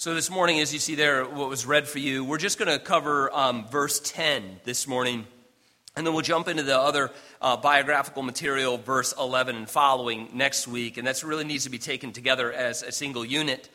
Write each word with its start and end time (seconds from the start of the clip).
So, 0.00 0.14
this 0.14 0.30
morning, 0.30 0.60
as 0.60 0.72
you 0.72 0.78
see 0.78 0.94
there, 0.94 1.26
what 1.26 1.50
was 1.50 1.66
read 1.66 1.86
for 1.86 1.98
you, 1.98 2.24
we're 2.24 2.38
just 2.38 2.58
going 2.58 2.70
to 2.70 2.82
cover 2.82 3.30
um, 3.36 3.68
verse 3.68 4.00
10 4.00 4.60
this 4.64 4.86
morning, 4.86 5.26
and 5.94 6.06
then 6.06 6.14
we'll 6.14 6.22
jump 6.22 6.48
into 6.48 6.62
the 6.62 6.80
other 6.80 7.10
uh, 7.42 7.58
biographical 7.58 8.22
material, 8.22 8.78
verse 8.78 9.12
11 9.20 9.56
and 9.56 9.68
following, 9.68 10.30
next 10.32 10.66
week. 10.66 10.96
And 10.96 11.06
that 11.06 11.22
really 11.22 11.44
needs 11.44 11.64
to 11.64 11.70
be 11.70 11.76
taken 11.76 12.14
together 12.14 12.50
as 12.50 12.82
a 12.82 12.92
single 12.92 13.26
unit. 13.26 13.68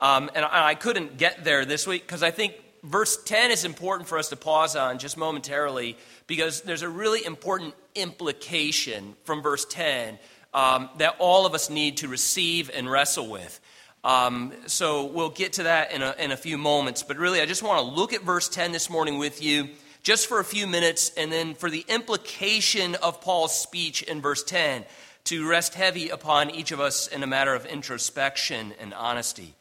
Um, 0.00 0.30
and 0.36 0.44
I, 0.44 0.68
I 0.68 0.74
couldn't 0.76 1.18
get 1.18 1.42
there 1.42 1.64
this 1.64 1.84
week 1.84 2.06
because 2.06 2.22
I 2.22 2.30
think 2.30 2.54
verse 2.84 3.20
10 3.20 3.50
is 3.50 3.64
important 3.64 4.08
for 4.08 4.18
us 4.18 4.28
to 4.28 4.36
pause 4.36 4.76
on 4.76 5.00
just 5.00 5.16
momentarily 5.16 5.98
because 6.28 6.60
there's 6.60 6.82
a 6.82 6.88
really 6.88 7.26
important 7.26 7.74
implication 7.96 9.16
from 9.24 9.42
verse 9.42 9.64
10 9.64 10.16
um, 10.54 10.90
that 10.98 11.16
all 11.18 11.44
of 11.44 11.54
us 11.54 11.70
need 11.70 11.96
to 11.96 12.06
receive 12.06 12.70
and 12.72 12.88
wrestle 12.88 13.28
with. 13.28 13.58
Um, 14.04 14.52
so 14.66 15.04
we'll 15.04 15.30
get 15.30 15.54
to 15.54 15.64
that 15.64 15.92
in 15.92 16.02
a, 16.02 16.14
in 16.18 16.32
a 16.32 16.36
few 16.36 16.58
moments. 16.58 17.02
But 17.02 17.18
really, 17.18 17.40
I 17.40 17.46
just 17.46 17.62
want 17.62 17.80
to 17.80 17.94
look 17.94 18.12
at 18.12 18.22
verse 18.22 18.48
10 18.48 18.72
this 18.72 18.90
morning 18.90 19.18
with 19.18 19.42
you 19.42 19.68
just 20.02 20.26
for 20.26 20.40
a 20.40 20.44
few 20.44 20.66
minutes, 20.66 21.12
and 21.16 21.30
then 21.30 21.54
for 21.54 21.70
the 21.70 21.84
implication 21.88 22.96
of 22.96 23.20
Paul's 23.20 23.56
speech 23.56 24.02
in 24.02 24.20
verse 24.20 24.42
10 24.42 24.84
to 25.24 25.48
rest 25.48 25.74
heavy 25.74 26.08
upon 26.08 26.50
each 26.50 26.72
of 26.72 26.80
us 26.80 27.06
in 27.06 27.22
a 27.22 27.26
matter 27.26 27.54
of 27.54 27.64
introspection 27.66 28.74
and 28.80 28.92
honesty. 28.92 29.54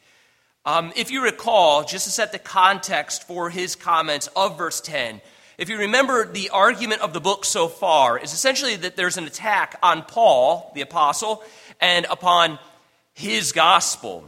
Um, 0.66 0.92
if 0.96 1.12
you 1.12 1.24
recall, 1.24 1.84
just 1.84 2.06
to 2.06 2.12
set 2.12 2.32
the 2.32 2.40
context 2.40 3.28
for 3.28 3.52
his 3.52 3.76
comments 3.76 4.28
of 4.36 4.58
verse 4.58 4.82
10, 4.82 5.22
if 5.60 5.70
you 5.70 5.78
remember, 5.78 6.26
the 6.26 6.50
argument 6.50 7.02
of 7.02 7.14
the 7.14 7.22
book 7.22 7.46
so 7.46 7.68
far 7.68 8.18
is 8.18 8.34
essentially 8.34 8.76
that 8.78 8.96
there's 8.96 9.18
an 9.18 9.26
attack 9.26 9.78
on 9.84 10.02
Paul, 10.02 10.72
the 10.74 10.82
apostle, 10.82 11.44
and 11.80 12.08
upon 12.10 12.58
his 13.14 13.52
gospel. 13.52 14.28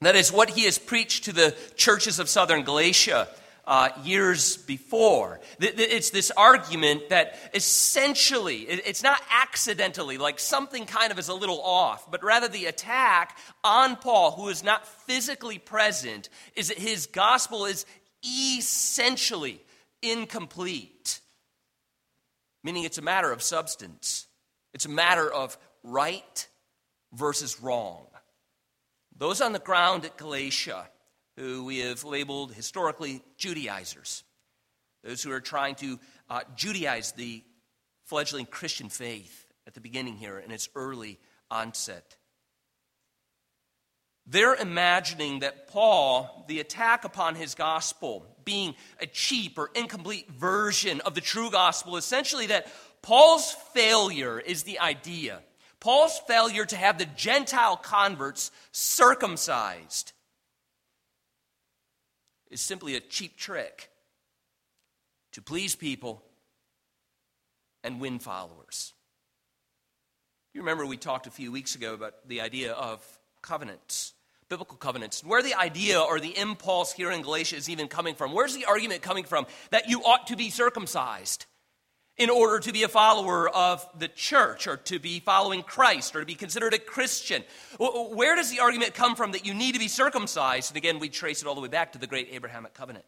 That 0.00 0.16
is 0.16 0.32
what 0.32 0.50
he 0.50 0.64
has 0.64 0.78
preached 0.78 1.24
to 1.24 1.32
the 1.32 1.56
churches 1.76 2.18
of 2.18 2.28
southern 2.28 2.62
Galatia 2.62 3.28
uh, 3.68 3.90
years 4.02 4.56
before. 4.56 5.40
It's 5.60 6.10
this 6.10 6.30
argument 6.30 7.10
that 7.10 7.36
essentially, 7.52 8.60
it's 8.62 9.02
not 9.02 9.20
accidentally, 9.30 10.16
like 10.16 10.38
something 10.40 10.86
kind 10.86 11.12
of 11.12 11.18
is 11.18 11.28
a 11.28 11.34
little 11.34 11.60
off, 11.60 12.10
but 12.10 12.24
rather 12.24 12.48
the 12.48 12.66
attack 12.66 13.36
on 13.62 13.96
Paul, 13.96 14.32
who 14.32 14.48
is 14.48 14.64
not 14.64 14.86
physically 14.86 15.58
present, 15.58 16.30
is 16.56 16.68
that 16.68 16.78
his 16.78 17.06
gospel 17.06 17.66
is 17.66 17.84
essentially 18.24 19.60
incomplete. 20.00 21.20
Meaning 22.64 22.84
it's 22.84 22.98
a 22.98 23.02
matter 23.02 23.30
of 23.30 23.42
substance, 23.42 24.28
it's 24.72 24.86
a 24.86 24.90
matter 24.90 25.30
of 25.30 25.58
right 25.82 26.48
versus 27.12 27.60
wrong. 27.60 28.06
Those 29.18 29.40
on 29.40 29.52
the 29.52 29.58
ground 29.58 30.04
at 30.04 30.16
Galatia, 30.16 30.88
who 31.36 31.64
we 31.64 31.80
have 31.80 32.04
labeled 32.04 32.52
historically 32.52 33.22
Judaizers, 33.36 34.22
those 35.02 35.22
who 35.22 35.32
are 35.32 35.40
trying 35.40 35.74
to 35.76 35.98
uh, 36.30 36.40
Judaize 36.56 37.14
the 37.16 37.42
fledgling 38.04 38.46
Christian 38.46 38.88
faith 38.88 39.46
at 39.66 39.74
the 39.74 39.80
beginning 39.80 40.16
here 40.16 40.38
in 40.38 40.52
its 40.52 40.68
early 40.76 41.18
onset. 41.50 42.16
They're 44.24 44.54
imagining 44.54 45.40
that 45.40 45.68
Paul, 45.68 46.44
the 46.48 46.60
attack 46.60 47.04
upon 47.04 47.34
his 47.34 47.54
gospel, 47.54 48.24
being 48.44 48.74
a 49.00 49.06
cheap 49.06 49.58
or 49.58 49.70
incomplete 49.74 50.30
version 50.30 51.00
of 51.00 51.14
the 51.14 51.20
true 51.20 51.50
gospel, 51.50 51.96
essentially 51.96 52.46
that 52.46 52.70
Paul's 53.02 53.52
failure 53.72 54.38
is 54.38 54.62
the 54.62 54.78
idea 54.78 55.40
Paul's 55.88 56.18
failure 56.18 56.66
to 56.66 56.76
have 56.76 56.98
the 56.98 57.06
Gentile 57.06 57.78
converts 57.78 58.50
circumcised 58.72 60.12
is 62.50 62.60
simply 62.60 62.94
a 62.94 63.00
cheap 63.00 63.38
trick 63.38 63.88
to 65.32 65.40
please 65.40 65.74
people 65.74 66.22
and 67.82 68.02
win 68.02 68.18
followers. 68.18 68.92
You 70.52 70.60
remember 70.60 70.84
we 70.84 70.98
talked 70.98 71.26
a 71.26 71.30
few 71.30 71.50
weeks 71.50 71.74
ago 71.74 71.94
about 71.94 72.28
the 72.28 72.42
idea 72.42 72.72
of 72.74 73.02
covenants, 73.40 74.12
biblical 74.50 74.76
covenants, 74.76 75.24
where 75.24 75.42
the 75.42 75.54
idea 75.54 75.98
or 75.98 76.20
the 76.20 76.36
impulse 76.36 76.92
here 76.92 77.10
in 77.10 77.22
Galatia 77.22 77.56
is 77.56 77.70
even 77.70 77.88
coming 77.88 78.14
from. 78.14 78.34
Where's 78.34 78.54
the 78.54 78.66
argument 78.66 79.00
coming 79.00 79.24
from 79.24 79.46
that 79.70 79.88
you 79.88 80.02
ought 80.02 80.26
to 80.26 80.36
be 80.36 80.50
circumcised? 80.50 81.46
In 82.18 82.30
order 82.30 82.58
to 82.58 82.72
be 82.72 82.82
a 82.82 82.88
follower 82.88 83.48
of 83.48 83.88
the 83.96 84.08
church 84.08 84.66
or 84.66 84.76
to 84.76 84.98
be 84.98 85.20
following 85.20 85.62
Christ 85.62 86.16
or 86.16 86.20
to 86.20 86.26
be 86.26 86.34
considered 86.34 86.74
a 86.74 86.78
Christian. 86.78 87.44
Where 87.78 88.34
does 88.34 88.50
the 88.50 88.60
argument 88.60 88.94
come 88.94 89.14
from 89.14 89.32
that 89.32 89.46
you 89.46 89.54
need 89.54 89.72
to 89.72 89.78
be 89.78 89.88
circumcised? 89.88 90.70
And 90.70 90.76
again, 90.76 90.98
we 90.98 91.08
trace 91.08 91.42
it 91.42 91.48
all 91.48 91.54
the 91.54 91.60
way 91.60 91.68
back 91.68 91.92
to 91.92 91.98
the 91.98 92.08
great 92.08 92.28
Abrahamic 92.32 92.74
covenant, 92.74 93.04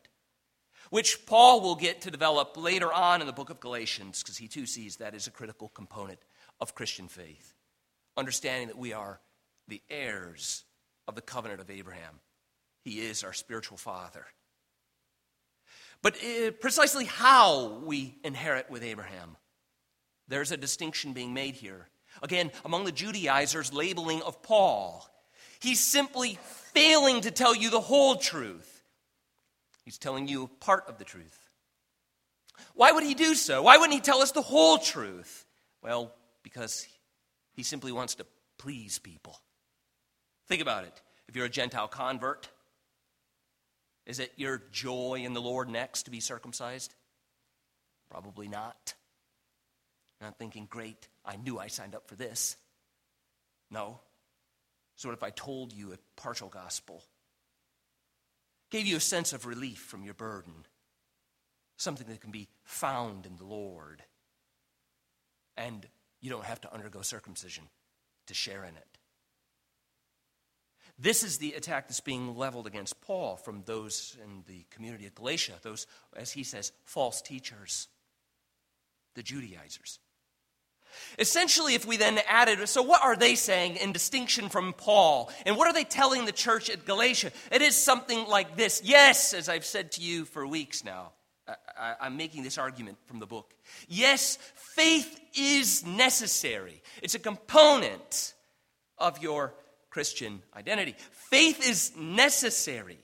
which 0.91 1.26
Paul 1.26 1.60
will 1.60 1.75
get 1.75 2.03
to 2.03 2.10
develop 2.10 2.56
later 2.56 2.93
on 2.93 3.21
in 3.21 3.26
the 3.26 3.32
book 3.32 3.50
of 3.50 3.59
Galatians 3.59 4.22
because 4.22 4.38
he 4.38 4.47
too 4.47 4.65
sees 4.65 4.97
that 4.97 5.15
as 5.15 5.27
a 5.27 5.32
critical 5.32 5.69
component 5.69 6.21
of 6.60 6.77
Christian 6.77 7.09
faith. 7.09 7.54
Understanding 8.16 8.69
that 8.69 8.78
we 8.78 8.92
are 8.92 9.21
the 9.66 9.82
heirs 9.91 10.65
of 11.09 11.16
the 11.16 11.21
covenant 11.21 11.60
of 11.60 11.71
Abraham, 11.71 12.21
he 12.84 13.00
is 13.00 13.25
our 13.25 13.32
spiritual 13.32 13.77
father. 13.77 14.27
But 16.03 16.16
uh, 16.16 16.50
precisely 16.53 17.05
how 17.05 17.81
we 17.84 18.16
inherit 18.25 18.71
with 18.71 18.83
Abraham, 18.83 19.37
there's 20.28 20.53
a 20.53 20.56
distinction 20.56 21.12
being 21.12 21.34
made 21.34 21.55
here. 21.55 21.88
Again, 22.22 22.50
among 22.65 22.84
the 22.84 22.93
Judaizers' 22.93 23.72
labeling 23.72 24.22
of 24.22 24.43
Paul, 24.43 25.06
he's 25.60 25.81
simply 25.81 26.39
failing 26.72 27.21
to 27.22 27.31
tell 27.31 27.55
you 27.55 27.71
the 27.71 27.81
whole 27.81 28.16
truth. 28.16 28.83
He's 29.84 29.99
telling 29.99 30.28
you 30.28 30.50
part 30.60 30.84
of 30.89 30.99
the 30.99 31.05
truth. 31.05 31.39
Why 32.75 32.93
would 32.93 33.05
he 33.05 33.15
do 33.15 33.34
so? 33.34 33.62
Why 33.62 33.77
wouldn't 33.77 33.94
he 33.94 34.00
tell 34.00 34.22
us 34.22 34.33
the 34.33 34.43
whole 34.43 34.78
truth? 34.78 35.47
Well, 35.83 36.15
because 36.43 36.87
he 37.53 37.62
simply 37.62 37.93
wants 37.93 38.15
to 38.16 38.27
please 38.59 38.99
people. 38.99 39.39
Think 40.47 40.62
about 40.62 40.84
it. 40.84 41.00
If 41.28 41.37
you're 41.37 41.47
a 41.47 41.50
Gentile 41.50 41.89
convert, 41.89 42.49
is 44.10 44.19
it 44.19 44.32
your 44.34 44.60
joy 44.72 45.22
in 45.25 45.34
the 45.34 45.41
Lord 45.41 45.69
next 45.69 46.03
to 46.03 46.10
be 46.10 46.19
circumcised? 46.19 46.93
Probably 48.10 48.48
not. 48.48 48.94
Not 50.21 50.37
thinking, 50.37 50.66
great, 50.69 51.06
I 51.25 51.37
knew 51.37 51.60
I 51.60 51.69
signed 51.69 51.94
up 51.94 52.09
for 52.09 52.16
this. 52.16 52.56
No. 53.71 54.00
So, 54.97 55.09
what 55.09 55.16
if 55.16 55.22
I 55.22 55.31
told 55.31 55.72
you 55.72 55.93
a 55.93 56.21
partial 56.21 56.48
gospel? 56.48 57.04
Gave 58.72 58.87
you 58.87 58.97
a 58.97 59.00
sense 59.00 59.32
of 59.32 59.47
relief 59.47 59.78
from 59.78 60.03
your 60.03 60.15
burden, 60.15 60.66
something 61.77 62.09
that 62.09 62.21
can 62.21 62.32
be 62.32 62.48
found 62.65 63.27
in 63.27 63.37
the 63.37 63.44
Lord. 63.44 64.03
And 65.56 65.87
you 66.21 66.31
don't 66.31 66.44
have 66.44 66.60
to 66.62 66.75
undergo 66.75 67.03
circumcision 67.03 67.69
to 68.27 68.34
share 68.34 68.65
in 68.65 68.77
it. 68.77 68.98
This 71.00 71.22
is 71.22 71.38
the 71.38 71.55
attack 71.55 71.88
that's 71.88 72.00
being 72.00 72.37
leveled 72.37 72.66
against 72.66 73.00
Paul 73.00 73.37
from 73.37 73.62
those 73.65 74.16
in 74.22 74.44
the 74.47 74.66
community 74.71 75.06
of 75.06 75.15
Galatia, 75.15 75.55
those, 75.62 75.87
as 76.15 76.31
he 76.31 76.43
says, 76.43 76.72
false 76.84 77.22
teachers, 77.22 77.88
the 79.15 79.22
Judaizers. 79.22 79.99
Essentially, 81.19 81.75
if 81.75 81.87
we 81.87 81.97
then 81.97 82.19
added, 82.28 82.69
so 82.69 82.83
what 82.83 83.03
are 83.03 83.16
they 83.16 83.34
saying 83.34 83.77
in 83.77 83.93
distinction 83.93 84.50
from 84.50 84.75
Paul? 84.75 85.31
And 85.47 85.56
what 85.56 85.69
are 85.69 85.72
they 85.72 85.84
telling 85.84 86.27
the 86.27 86.33
church 86.33 86.69
at 86.69 86.84
Galatia? 86.84 87.31
It 87.50 87.62
is 87.62 87.77
something 87.77 88.27
like 88.27 88.56
this. 88.56 88.83
Yes, 88.84 89.33
as 89.33 89.49
I've 89.49 89.65
said 89.65 89.93
to 89.93 90.03
you 90.03 90.27
for 90.27 90.47
weeks 90.47 90.84
now, 90.84 91.12
I, 91.78 92.06
am 92.06 92.19
making 92.19 92.43
this 92.43 92.59
argument 92.59 92.99
from 93.06 93.21
the 93.21 93.27
book. 93.27 93.55
Yes, 93.89 94.37
faith 94.55 95.19
is 95.34 95.86
necessary, 95.86 96.83
it's 97.03 97.15
a 97.15 97.19
component 97.19 98.34
of 98.98 99.22
your 99.22 99.54
Christian 99.91 100.42
identity. 100.57 100.95
Faith 101.10 101.69
is 101.69 101.92
necessary. 101.97 102.98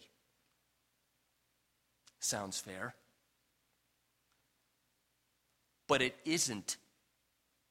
Sounds 2.21 2.59
fair. 2.59 2.95
But 5.89 6.03
it 6.03 6.17
isn't 6.25 6.77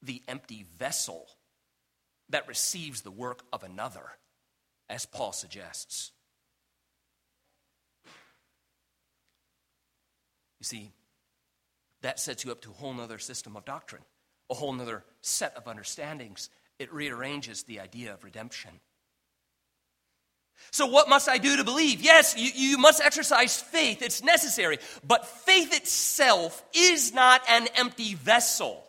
the 0.02 0.22
empty 0.28 0.66
vessel 0.78 1.26
that 2.28 2.48
receives 2.48 3.02
the 3.02 3.10
work 3.10 3.42
of 3.52 3.62
another, 3.62 4.04
as 4.88 5.06
Paul 5.06 5.32
suggests. 5.32 6.12
You 10.60 10.64
see, 10.64 10.92
that 12.02 12.18
sets 12.18 12.44
you 12.44 12.52
up 12.52 12.62
to 12.62 12.70
a 12.70 12.74
whole 12.74 13.00
other 13.00 13.18
system 13.18 13.56
of 13.56 13.64
doctrine, 13.64 14.02
a 14.50 14.54
whole 14.54 14.80
other 14.80 15.04
set 15.20 15.56
of 15.56 15.68
understandings. 15.68 16.50
It 16.78 16.92
rearranges 16.92 17.62
the 17.62 17.80
idea 17.80 18.14
of 18.14 18.24
redemption. 18.24 18.80
So, 20.70 20.86
what 20.86 21.08
must 21.08 21.28
I 21.28 21.38
do 21.38 21.56
to 21.56 21.64
believe? 21.64 22.00
Yes, 22.02 22.34
you, 22.36 22.50
you 22.54 22.78
must 22.78 23.00
exercise 23.00 23.60
faith. 23.60 24.02
It's 24.02 24.22
necessary. 24.22 24.78
But 25.06 25.26
faith 25.26 25.74
itself 25.74 26.62
is 26.74 27.14
not 27.14 27.42
an 27.48 27.68
empty 27.76 28.14
vessel 28.14 28.82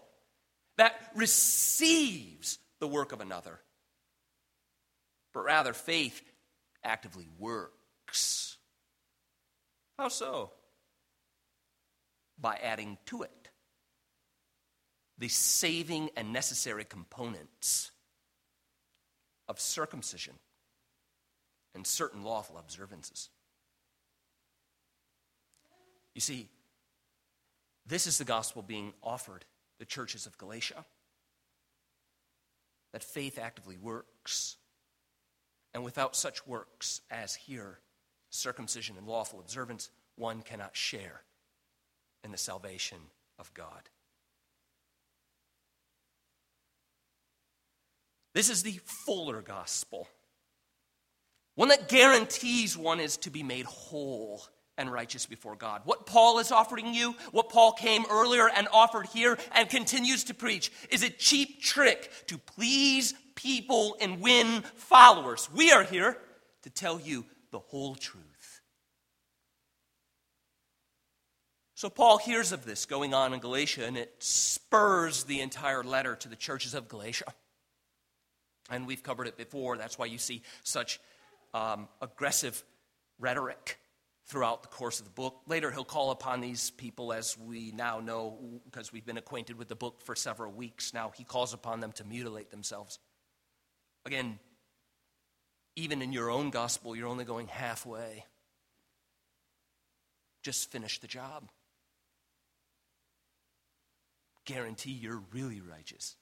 that 0.78 0.94
receives 1.16 2.60
the 2.80 2.88
work 2.88 3.12
of 3.12 3.22
another, 3.22 3.60
but 5.34 5.44
rather 5.46 5.74
faith 5.74 6.22
actively 6.84 7.28
works. 7.40 7.72
works. 8.08 8.58
How 9.98 10.10
so? 10.10 10.52
By 12.40 12.56
adding 12.56 12.98
to 13.08 13.24
it 13.24 13.32
the 15.18 15.28
saving 15.28 16.12
and 16.16 16.32
necessary 16.32 16.86
components 16.86 17.92
of 19.48 19.60
circumcision 19.60 20.36
and 21.78 21.88
certain 21.88 22.24
lawful 22.24 22.58
observances. 22.58 23.30
You 26.16 26.22
see, 26.22 26.50
this 27.86 28.08
is 28.08 28.18
the 28.18 28.26
gospel 28.26 28.64
being 28.64 28.94
offered 29.04 29.46
the 29.80 29.86
churches 29.86 30.26
of 30.26 30.38
Galatia 30.40 30.84
that 32.94 33.04
faith 33.04 33.38
actively 33.38 33.78
works. 33.78 34.58
And 35.76 35.84
without 35.84 36.16
such 36.16 36.48
works 36.48 37.02
as 37.12 37.36
here, 37.36 37.80
circumcision 38.32 38.98
and 38.98 39.06
lawful 39.06 39.40
observance, 39.40 39.92
one 40.16 40.42
cannot 40.42 40.76
share 40.76 41.22
in 42.24 42.32
the 42.32 42.38
salvation 42.38 42.98
of 43.38 43.54
God. 43.54 43.90
This 48.34 48.50
is 48.50 48.64
the 48.64 48.80
fuller 49.06 49.44
gospel, 49.44 50.08
one 51.58 51.70
that 51.70 51.90
guarantees 51.90 52.78
one 52.78 53.00
is 53.00 53.18
to 53.18 53.32
be 53.32 53.42
made 53.42 53.66
whole 53.66 54.44
and 54.78 54.92
righteous 54.92 55.26
before 55.26 55.56
God. 55.56 55.82
What 55.86 56.06
Paul 56.06 56.38
is 56.38 56.52
offering 56.52 56.94
you, 56.94 57.16
what 57.32 57.50
Paul 57.50 57.72
came 57.72 58.06
earlier 58.12 58.48
and 58.48 58.68
offered 58.72 59.08
here 59.08 59.40
and 59.54 59.68
continues 59.68 60.26
to 60.26 60.36
preach, 60.36 60.72
is 60.92 61.02
a 61.02 61.10
cheap 61.10 61.64
trick 61.64 62.12
to 62.28 62.38
please 62.38 63.16
people 63.34 63.98
and 64.00 64.22
win 64.22 64.62
followers. 64.76 65.50
We 65.52 65.72
are 65.72 65.82
here 65.82 66.20
to 66.62 66.70
tell 66.70 67.00
you 67.00 67.26
the 67.50 67.58
whole 67.58 67.96
truth. 67.96 68.62
So 71.74 71.90
Paul 71.90 72.20
hears 72.20 72.52
of 72.52 72.66
this 72.66 72.86
going 72.86 73.16
on 73.16 73.34
in 73.34 73.40
Galatia, 73.40 73.86
and 73.88 73.98
it 73.98 74.14
spurs 74.20 75.24
the 75.24 75.42
entire 75.42 75.84
letter 75.84 76.16
to 76.18 76.30
the 76.30 76.36
churches 76.36 76.76
of 76.76 76.88
Galatia. 76.88 77.34
And 78.70 78.86
we've 78.86 79.02
covered 79.02 79.26
it 79.26 79.38
before. 79.38 79.76
That's 79.76 79.98
why 79.98 80.06
you 80.06 80.20
see 80.20 80.44
such 80.62 81.00
um, 81.58 81.88
aggressive 82.02 82.64
rhetoric 83.20 83.80
throughout 84.28 84.62
the 84.62 84.68
course 84.68 85.00
of 85.00 85.06
the 85.06 85.12
book. 85.12 85.42
Later, 85.48 85.72
he'll 85.72 85.84
call 85.84 86.12
upon 86.12 86.42
these 86.42 86.70
people, 86.72 87.12
as 87.12 87.38
we 87.38 87.72
now 87.72 88.00
know, 88.00 88.38
because 88.66 88.92
we've 88.92 89.06
been 89.06 89.18
acquainted 89.18 89.58
with 89.58 89.68
the 89.68 89.76
book 89.76 90.02
for 90.02 90.16
several 90.16 90.52
weeks 90.52 90.94
now. 90.94 91.12
He 91.16 91.24
calls 91.24 91.54
upon 91.54 91.80
them 91.80 91.92
to 91.94 92.04
mutilate 92.04 92.52
themselves. 92.52 93.00
Again, 94.06 94.40
even 95.76 96.02
in 96.02 96.12
your 96.12 96.30
own 96.30 96.50
gospel, 96.50 96.96
you're 96.96 97.08
only 97.08 97.26
going 97.26 97.48
halfway. 97.48 98.26
Just 100.44 100.72
finish 100.72 101.00
the 101.00 101.08
job. 101.08 101.50
Guarantee 104.46 104.92
you're 104.92 105.24
really 105.34 105.62
righteous. 105.62 106.16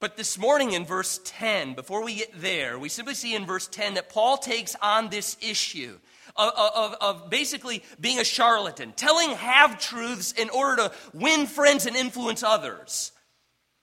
But 0.00 0.16
this 0.16 0.38
morning 0.38 0.72
in 0.72 0.84
verse 0.84 1.20
10, 1.24 1.74
before 1.74 2.04
we 2.04 2.16
get 2.16 2.40
there, 2.40 2.78
we 2.78 2.88
simply 2.88 3.14
see 3.14 3.34
in 3.34 3.46
verse 3.46 3.66
10 3.66 3.94
that 3.94 4.10
Paul 4.10 4.36
takes 4.36 4.76
on 4.80 5.08
this 5.08 5.36
issue 5.40 5.98
of, 6.36 6.52
of, 6.54 6.94
of 7.00 7.30
basically 7.30 7.82
being 8.00 8.20
a 8.20 8.24
charlatan, 8.24 8.92
telling 8.94 9.30
half 9.30 9.80
truths 9.80 10.32
in 10.32 10.50
order 10.50 10.84
to 10.84 10.92
win 11.12 11.46
friends 11.46 11.84
and 11.84 11.96
influence 11.96 12.44
others. 12.44 13.10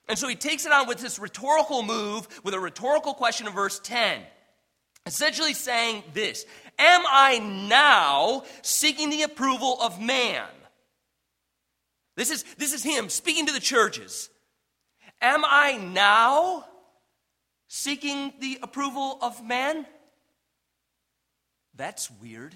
And 0.08 0.18
so 0.18 0.26
he 0.26 0.36
takes 0.36 0.64
it 0.64 0.72
on 0.72 0.88
with 0.88 0.98
this 0.98 1.18
rhetorical 1.18 1.82
move, 1.82 2.26
with 2.42 2.54
a 2.54 2.60
rhetorical 2.60 3.12
question 3.12 3.46
in 3.46 3.52
verse 3.52 3.78
10. 3.80 4.22
Essentially 5.04 5.52
saying 5.52 6.02
this 6.14 6.46
Am 6.78 7.02
I 7.06 7.38
now 7.38 8.44
seeking 8.62 9.10
the 9.10 9.22
approval 9.22 9.76
of 9.82 10.00
man? 10.00 10.46
This 12.16 12.30
is, 12.30 12.44
this 12.56 12.72
is 12.72 12.82
him 12.82 13.10
speaking 13.10 13.46
to 13.46 13.52
the 13.52 13.60
churches. 13.60 14.30
Am 15.20 15.44
I 15.44 15.76
now 15.76 16.64
seeking 17.68 18.34
the 18.40 18.58
approval 18.62 19.18
of 19.22 19.44
man? 19.44 19.86
That's 21.74 22.10
weird. 22.10 22.54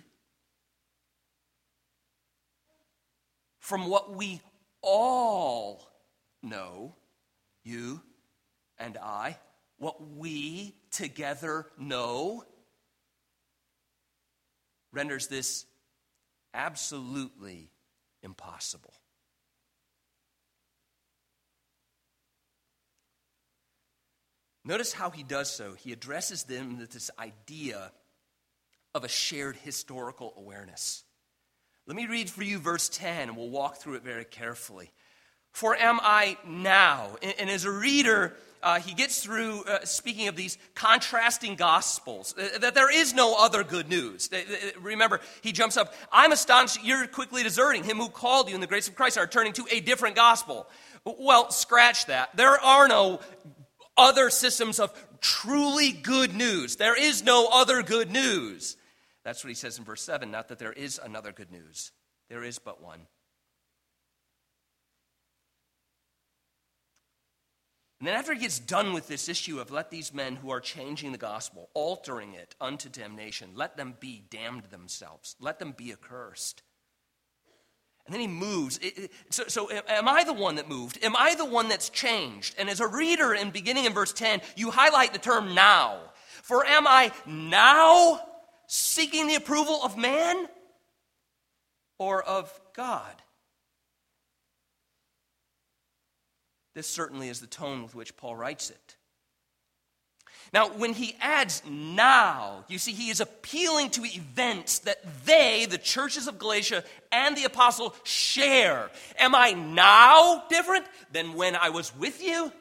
From 3.59 3.89
what 3.89 4.15
we 4.15 4.41
all 4.83 5.87
know, 6.43 6.95
you 7.63 8.01
and 8.79 8.97
I, 8.97 9.39
what 9.79 10.07
we 10.17 10.75
together 10.91 11.67
know, 11.79 12.45
renders 14.93 15.29
this 15.29 15.67
absolutely 16.53 17.71
impossible. 18.23 18.95
Notice 24.65 24.93
how 24.93 25.11
he 25.11 25.23
does 25.23 25.51
so. 25.51 25.75
He 25.75 25.93
addresses 25.93 26.45
them 26.45 26.79
with 26.79 26.91
this 26.91 27.11
idea 27.19 27.93
of 28.95 29.05
a 29.05 29.09
shared 29.09 29.57
historical 29.57 30.35
awareness. 30.37 31.05
Let 31.87 31.97
me 31.97 32.07
read 32.07 32.29
for 32.29 32.43
you 32.43 32.59
verse 32.59 32.89
10, 32.89 33.29
and 33.29 33.37
we'll 33.37 33.51
walk 33.51 33.77
through 33.77 33.95
it 33.95 34.03
very 34.03 34.25
carefully. 34.25 34.91
For 35.53 35.75
am 35.75 35.99
I 36.03 36.37
now? 36.47 37.17
And, 37.23 37.51
as 37.51 37.65
a 37.65 37.71
reader, 37.71 38.37
uh, 38.63 38.79
he 38.79 38.95
gets 38.95 39.25
through 39.25 39.65
uh, 39.65 39.85
speaking 39.85 40.29
of 40.29 40.37
these 40.37 40.59
contrasting 40.75 41.57
gospels, 41.57 42.35
uh, 42.39 42.59
that 42.59 42.75
there 42.75 42.93
is 42.93 43.15
no 43.15 43.37
other 43.37 43.65
good 43.65 43.89
news. 43.89 44.29
Remember, 44.81 45.21
he 45.41 45.53
jumps 45.53 45.77
up, 45.77 45.95
I'm 46.13 46.33
astonished 46.33 46.85
you're 46.85 47.07
quickly 47.07 47.43
deserting 47.43 47.83
him 47.83 47.97
who 47.97 48.09
called 48.09 48.49
you 48.49 48.55
in 48.55 48.61
the 48.61 48.67
grace 48.67 48.87
of 48.87 48.95
Christ, 48.95 49.19
are 49.19 49.27
turning 49.27 49.55
to 49.55 49.67
a 49.71 49.81
different 49.81 50.15
gospel. 50.15 50.69
Well, 51.05 51.51
scratch 51.51 52.07
that. 52.07 52.37
There 52.37 52.61
are 52.61 52.87
no 52.87 53.21
other 54.01 54.31
systems 54.31 54.81
of 54.81 54.93
truly 55.21 55.93
good 55.93 56.35
news. 56.35 56.77
There 56.77 57.01
is 57.01 57.23
no 57.23 57.49
other 57.53 57.83
good 57.83 58.11
news. 58.11 58.77
That's 59.25 59.45
what 59.45 59.49
he 59.49 59.55
says 59.55 59.79
in 59.79 59.85
verse 59.85 60.03
7 60.03 60.31
not 60.31 60.49
that 60.49 60.59
there 60.59 60.73
is 60.73 60.99
another 61.03 61.33
good 61.33 61.53
news, 61.53 61.93
there 62.29 62.43
is 62.43 62.59
but 62.59 62.83
one. 62.83 63.01
And 68.01 68.07
then, 68.07 68.15
after 68.15 68.33
he 68.33 68.41
gets 68.41 68.59
done 68.59 68.95
with 68.95 69.09
this 69.09 69.29
issue 69.29 69.61
of 69.61 69.71
let 69.71 69.91
these 69.91 70.15
men 70.15 70.37
who 70.37 70.49
are 70.51 70.61
changing 70.61 71.13
the 71.13 71.19
gospel, 71.19 71.69
altering 71.75 72.33
it 72.33 72.55
unto 72.59 72.89
damnation, 72.89 73.51
let 73.55 73.77
them 73.77 73.95
be 74.01 74.25
damned 74.31 74.65
themselves, 74.71 75.37
let 75.39 75.59
them 75.59 75.73
be 75.73 75.93
accursed. 75.93 76.63
And 78.11 78.15
then 78.17 78.23
he 78.23 78.27
moves. 78.27 78.81
So, 79.31 79.45
so, 79.47 79.71
am 79.71 80.09
I 80.09 80.25
the 80.25 80.33
one 80.33 80.57
that 80.57 80.69
moved? 80.69 80.99
Am 81.01 81.15
I 81.15 81.37
the 81.37 81.45
one 81.45 81.69
that's 81.69 81.89
changed? 81.91 82.57
And 82.59 82.69
as 82.69 82.81
a 82.81 82.89
reader, 82.89 83.33
in 83.35 83.53
beginning 83.53 83.85
in 83.85 83.93
verse 83.93 84.13
10, 84.13 84.41
you 84.57 84.73
highlight 84.73 85.13
the 85.13 85.21
term 85.21 85.55
now. 85.55 86.01
For 86.43 86.67
am 86.67 86.89
I 86.89 87.13
now 87.25 88.21
seeking 88.67 89.29
the 89.29 89.37
approval 89.37 89.79
of 89.85 89.97
man 89.97 90.49
or 91.99 92.21
of 92.21 92.53
God? 92.75 93.15
This 96.75 96.89
certainly 96.89 97.29
is 97.29 97.39
the 97.39 97.47
tone 97.47 97.85
with 97.85 97.95
which 97.95 98.17
Paul 98.17 98.35
writes 98.35 98.71
it. 98.71 98.97
Now, 100.53 100.69
when 100.69 100.95
he 100.95 101.17
adds 101.21 101.63
now, 101.69 102.65
you 102.69 102.79
see, 102.79 102.93
he 102.93 103.11
is 103.11 103.21
appealing 103.21 103.91
to 103.91 104.05
events 104.05 104.81
that 104.81 104.99
they, 105.25 105.67
the 105.67 105.79
churches 105.79 106.27
of 106.27 106.41
Galatia 106.41 106.83
and 107.13 107.37
the 107.37 107.45
apostle, 107.45 107.95
share. 108.03 108.91
Am 109.19 109.35
I 109.35 109.53
now 109.53 110.43
different 110.49 110.87
than 111.13 111.35
when 111.35 111.55
I 111.55 111.71
was 111.71 111.97
with 111.97 112.21
you? 112.23 112.53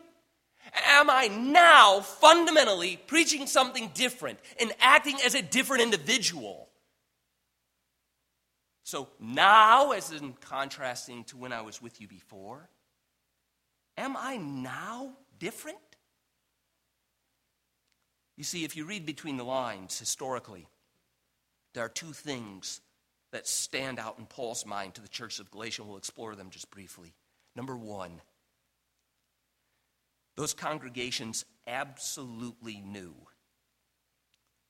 Am 0.85 1.09
I 1.09 1.29
now 1.29 2.01
fundamentally 2.01 2.97
preaching 3.07 3.47
something 3.47 3.89
different 3.95 4.37
and 4.59 4.71
acting 4.79 5.17
as 5.25 5.33
a 5.33 5.41
different 5.41 5.81
individual? 5.81 6.69
So 8.83 9.07
now, 9.19 9.91
as 9.91 10.11
in 10.11 10.33
contrasting 10.33 11.23
to 11.25 11.37
when 11.37 11.53
I 11.53 11.61
was 11.61 11.81
with 11.81 11.99
you 11.99 12.07
before, 12.07 12.69
am 13.97 14.15
I 14.15 14.37
now 14.37 15.13
different? 15.39 15.77
You 18.39 18.45
see, 18.45 18.63
if 18.63 18.77
you 18.77 18.85
read 18.85 19.05
between 19.05 19.35
the 19.35 19.43
lines 19.43 19.99
historically, 19.99 20.65
there 21.73 21.83
are 21.83 21.89
two 21.89 22.13
things 22.13 22.79
that 23.33 23.45
stand 23.45 23.99
out 23.99 24.17
in 24.17 24.27
Paul's 24.27 24.65
mind 24.65 24.93
to 24.93 25.01
the 25.01 25.09
church 25.09 25.41
of 25.41 25.51
Galatia. 25.51 25.83
We'll 25.83 25.97
explore 25.97 26.35
them 26.35 26.49
just 26.49 26.71
briefly. 26.71 27.13
Number 27.57 27.75
one, 27.75 28.21
those 30.37 30.53
congregations 30.53 31.43
absolutely 31.67 32.79
knew 32.79 33.13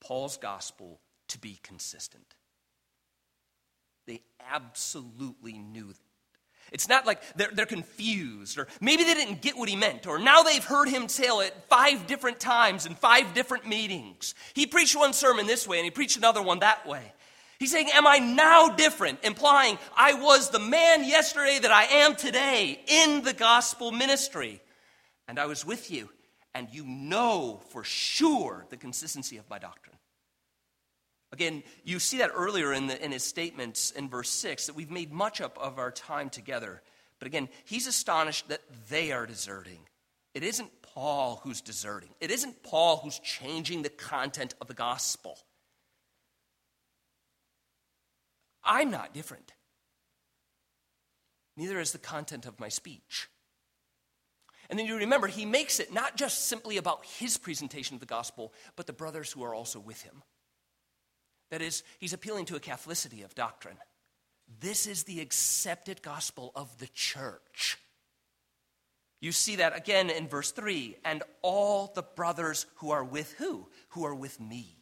Paul's 0.00 0.36
gospel 0.36 0.98
to 1.28 1.38
be 1.38 1.60
consistent. 1.62 2.34
They 4.08 4.22
absolutely 4.52 5.58
knew 5.58 5.92
that. 5.92 6.09
It's 6.72 6.88
not 6.88 7.06
like 7.06 7.20
they're, 7.36 7.50
they're 7.52 7.66
confused, 7.66 8.58
or 8.58 8.68
maybe 8.80 9.04
they 9.04 9.14
didn't 9.14 9.42
get 9.42 9.56
what 9.56 9.68
he 9.68 9.76
meant, 9.76 10.06
or 10.06 10.18
now 10.18 10.42
they've 10.42 10.64
heard 10.64 10.88
him 10.88 11.06
tell 11.06 11.40
it 11.40 11.54
five 11.68 12.06
different 12.06 12.40
times 12.40 12.86
in 12.86 12.94
five 12.94 13.34
different 13.34 13.66
meetings. 13.66 14.34
He 14.54 14.66
preached 14.66 14.96
one 14.96 15.12
sermon 15.12 15.46
this 15.46 15.66
way, 15.66 15.78
and 15.78 15.84
he 15.84 15.90
preached 15.90 16.16
another 16.16 16.42
one 16.42 16.60
that 16.60 16.86
way. 16.86 17.12
He's 17.58 17.70
saying, 17.70 17.90
Am 17.92 18.06
I 18.06 18.18
now 18.18 18.70
different? 18.70 19.18
Implying, 19.22 19.78
I 19.96 20.14
was 20.14 20.50
the 20.50 20.58
man 20.58 21.04
yesterday 21.04 21.58
that 21.58 21.70
I 21.70 21.84
am 21.84 22.16
today 22.16 22.80
in 22.86 23.22
the 23.22 23.34
gospel 23.34 23.92
ministry. 23.92 24.62
And 25.28 25.38
I 25.38 25.46
was 25.46 25.64
with 25.64 25.90
you, 25.90 26.08
and 26.54 26.68
you 26.72 26.84
know 26.84 27.62
for 27.68 27.84
sure 27.84 28.66
the 28.70 28.76
consistency 28.76 29.36
of 29.36 29.48
my 29.48 29.58
doctrine. 29.58 29.96
Again, 31.32 31.62
you 31.84 32.00
see 32.00 32.18
that 32.18 32.32
earlier 32.34 32.72
in, 32.72 32.88
the, 32.88 33.02
in 33.02 33.12
his 33.12 33.22
statements 33.22 33.92
in 33.92 34.08
verse 34.08 34.30
6 34.30 34.66
that 34.66 34.74
we've 34.74 34.90
made 34.90 35.12
much 35.12 35.40
up 35.40 35.56
of 35.58 35.78
our 35.78 35.92
time 35.92 36.28
together. 36.28 36.82
But 37.18 37.26
again, 37.26 37.48
he's 37.64 37.86
astonished 37.86 38.48
that 38.48 38.62
they 38.88 39.12
are 39.12 39.26
deserting. 39.26 39.80
It 40.34 40.42
isn't 40.42 40.70
Paul 40.82 41.40
who's 41.44 41.60
deserting, 41.60 42.10
it 42.20 42.30
isn't 42.30 42.62
Paul 42.62 42.98
who's 42.98 43.18
changing 43.20 43.82
the 43.82 43.90
content 43.90 44.54
of 44.60 44.66
the 44.66 44.74
gospel. 44.74 45.38
I'm 48.64 48.90
not 48.90 49.14
different. 49.14 49.52
Neither 51.56 51.80
is 51.80 51.92
the 51.92 51.98
content 51.98 52.46
of 52.46 52.60
my 52.60 52.68
speech. 52.68 53.28
And 54.68 54.78
then 54.78 54.86
you 54.86 54.96
remember, 54.96 55.26
he 55.26 55.44
makes 55.44 55.80
it 55.80 55.92
not 55.92 56.16
just 56.16 56.46
simply 56.46 56.76
about 56.76 57.04
his 57.04 57.36
presentation 57.36 57.94
of 57.94 58.00
the 58.00 58.06
gospel, 58.06 58.52
but 58.76 58.86
the 58.86 58.92
brothers 58.92 59.32
who 59.32 59.42
are 59.42 59.54
also 59.54 59.80
with 59.80 60.02
him. 60.02 60.22
That 61.50 61.62
is, 61.62 61.82
he's 61.98 62.12
appealing 62.12 62.46
to 62.46 62.56
a 62.56 62.60
Catholicity 62.60 63.24
of 63.24 63.34
doctrine. 63.34 63.76
This 64.60 64.86
is 64.86 65.04
the 65.04 65.20
accepted 65.20 66.02
gospel 66.02 66.52
of 66.54 66.78
the 66.78 66.88
church. 66.88 67.78
You 69.20 69.32
see 69.32 69.56
that 69.56 69.76
again 69.76 70.10
in 70.10 70.28
verse 70.28 70.50
3 70.50 70.96
and 71.04 71.22
all 71.42 71.92
the 71.94 72.02
brothers 72.02 72.66
who 72.76 72.90
are 72.90 73.04
with 73.04 73.32
who? 73.34 73.68
Who 73.90 74.04
are 74.04 74.14
with 74.14 74.40
me. 74.40 74.76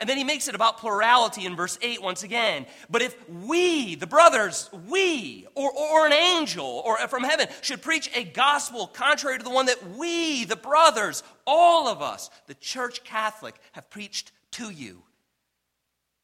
And 0.00 0.08
then 0.08 0.18
he 0.18 0.24
makes 0.24 0.48
it 0.48 0.54
about 0.54 0.78
plurality 0.78 1.46
in 1.46 1.54
verse 1.54 1.78
8 1.80 2.02
once 2.02 2.24
again. 2.24 2.66
But 2.90 3.02
if 3.02 3.16
we, 3.28 3.94
the 3.94 4.06
brothers, 4.06 4.68
we, 4.88 5.46
or, 5.54 5.70
or 5.70 6.06
an 6.06 6.12
angel 6.12 6.82
or 6.84 6.96
from 7.06 7.22
heaven, 7.22 7.46
should 7.62 7.82
preach 7.82 8.10
a 8.14 8.24
gospel 8.24 8.88
contrary 8.88 9.38
to 9.38 9.44
the 9.44 9.50
one 9.50 9.66
that 9.66 9.96
we, 9.96 10.44
the 10.44 10.56
brothers, 10.56 11.22
all 11.46 11.86
of 11.86 12.02
us, 12.02 12.30
the 12.46 12.54
church 12.54 13.04
Catholic, 13.04 13.54
have 13.72 13.88
preached 13.88 14.32
to 14.56 14.70
you. 14.70 15.02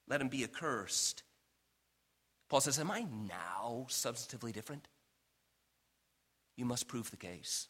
Let 0.08 0.20
him 0.20 0.28
be 0.28 0.44
accursed. 0.44 1.22
Paul 2.48 2.60
says, 2.60 2.78
Am 2.78 2.90
I 2.90 3.02
now 3.02 3.86
substantively 3.88 4.52
different? 4.52 4.88
You 6.56 6.64
must 6.64 6.88
prove 6.88 7.10
the 7.10 7.16
case. 7.16 7.68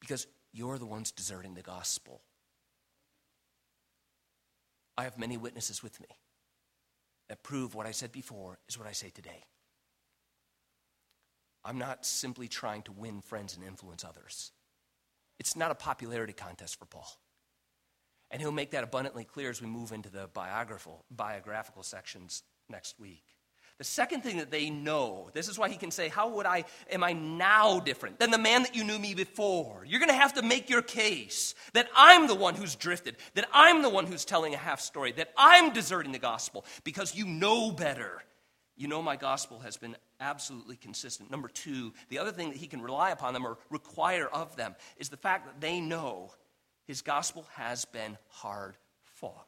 Because 0.00 0.26
you're 0.52 0.78
the 0.78 0.86
ones 0.86 1.10
deserting 1.10 1.54
the 1.54 1.62
gospel. 1.62 2.22
I 4.98 5.04
have 5.04 5.18
many 5.18 5.36
witnesses 5.36 5.82
with 5.82 5.98
me 6.00 6.08
that 7.28 7.42
prove 7.42 7.74
what 7.74 7.86
I 7.86 7.92
said 7.92 8.12
before 8.12 8.58
is 8.68 8.78
what 8.78 8.88
I 8.88 8.92
say 8.92 9.08
today. 9.08 9.44
I'm 11.64 11.78
not 11.78 12.04
simply 12.04 12.48
trying 12.48 12.82
to 12.82 12.92
win 12.92 13.20
friends 13.20 13.56
and 13.56 13.64
influence 13.64 14.04
others. 14.04 14.52
It's 15.38 15.56
not 15.56 15.70
a 15.70 15.74
popularity 15.74 16.32
contest 16.32 16.78
for 16.78 16.86
Paul. 16.86 17.08
And 18.32 18.40
he'll 18.40 18.50
make 18.50 18.70
that 18.70 18.82
abundantly 18.82 19.24
clear 19.24 19.50
as 19.50 19.60
we 19.60 19.68
move 19.68 19.92
into 19.92 20.10
the 20.10 20.26
biographical, 20.32 21.04
biographical 21.10 21.82
sections 21.82 22.42
next 22.68 22.98
week. 22.98 23.22
The 23.78 23.84
second 23.84 24.22
thing 24.22 24.38
that 24.38 24.50
they 24.50 24.70
know, 24.70 25.30
this 25.34 25.48
is 25.48 25.58
why 25.58 25.68
he 25.68 25.76
can 25.76 25.90
say, 25.90 26.08
How 26.08 26.28
would 26.28 26.46
I, 26.46 26.64
am 26.90 27.02
I 27.02 27.12
now 27.12 27.80
different 27.80 28.18
than 28.18 28.30
the 28.30 28.38
man 28.38 28.62
that 28.62 28.74
you 28.74 28.84
knew 28.84 28.98
me 28.98 29.14
before? 29.14 29.84
You're 29.84 29.98
going 29.98 30.08
to 30.08 30.14
have 30.14 30.34
to 30.34 30.42
make 30.42 30.70
your 30.70 30.82
case 30.82 31.54
that 31.74 31.88
I'm 31.94 32.26
the 32.26 32.34
one 32.34 32.54
who's 32.54 32.74
drifted, 32.74 33.16
that 33.34 33.48
I'm 33.52 33.82
the 33.82 33.88
one 33.88 34.06
who's 34.06 34.24
telling 34.24 34.54
a 34.54 34.58
half 34.58 34.80
story, 34.80 35.12
that 35.12 35.32
I'm 35.36 35.72
deserting 35.72 36.12
the 36.12 36.18
gospel 36.18 36.64
because 36.84 37.14
you 37.14 37.26
know 37.26 37.70
better. 37.70 38.22
You 38.76 38.88
know 38.88 39.02
my 39.02 39.16
gospel 39.16 39.58
has 39.60 39.76
been 39.76 39.96
absolutely 40.20 40.76
consistent. 40.76 41.30
Number 41.30 41.48
two, 41.48 41.92
the 42.08 42.18
other 42.18 42.32
thing 42.32 42.48
that 42.48 42.58
he 42.58 42.66
can 42.66 42.80
rely 42.80 43.10
upon 43.10 43.34
them 43.34 43.46
or 43.46 43.58
require 43.68 44.26
of 44.26 44.56
them 44.56 44.76
is 44.96 45.08
the 45.08 45.16
fact 45.16 45.46
that 45.46 45.60
they 45.60 45.80
know 45.80 46.32
his 46.92 47.00
gospel 47.00 47.46
has 47.54 47.86
been 47.86 48.18
hard 48.28 48.76
fought. 49.00 49.46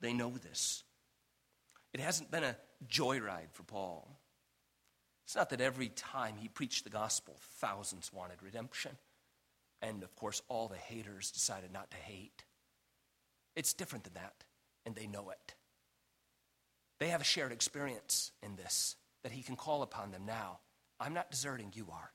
They 0.00 0.12
know 0.12 0.30
this. 0.30 0.82
It 1.94 2.00
hasn't 2.00 2.28
been 2.28 2.42
a 2.42 2.56
joyride 2.88 3.52
for 3.52 3.62
Paul. 3.62 4.18
It's 5.24 5.36
not 5.36 5.50
that 5.50 5.60
every 5.60 5.90
time 5.90 6.34
he 6.36 6.48
preached 6.48 6.82
the 6.82 6.90
gospel, 6.90 7.36
thousands 7.60 8.12
wanted 8.12 8.42
redemption. 8.42 8.98
And 9.80 10.02
of 10.02 10.16
course, 10.16 10.42
all 10.48 10.66
the 10.66 10.74
haters 10.74 11.30
decided 11.30 11.72
not 11.72 11.92
to 11.92 11.96
hate. 11.96 12.42
It's 13.54 13.74
different 13.74 14.02
than 14.02 14.14
that, 14.14 14.42
and 14.84 14.96
they 14.96 15.06
know 15.06 15.30
it. 15.30 15.54
They 16.98 17.10
have 17.10 17.20
a 17.20 17.22
shared 17.22 17.52
experience 17.52 18.32
in 18.42 18.56
this 18.56 18.96
that 19.22 19.30
he 19.30 19.44
can 19.44 19.54
call 19.54 19.82
upon 19.82 20.10
them 20.10 20.26
now. 20.26 20.58
I'm 20.98 21.14
not 21.14 21.30
deserting, 21.30 21.70
you 21.76 21.86
are. 21.92 22.10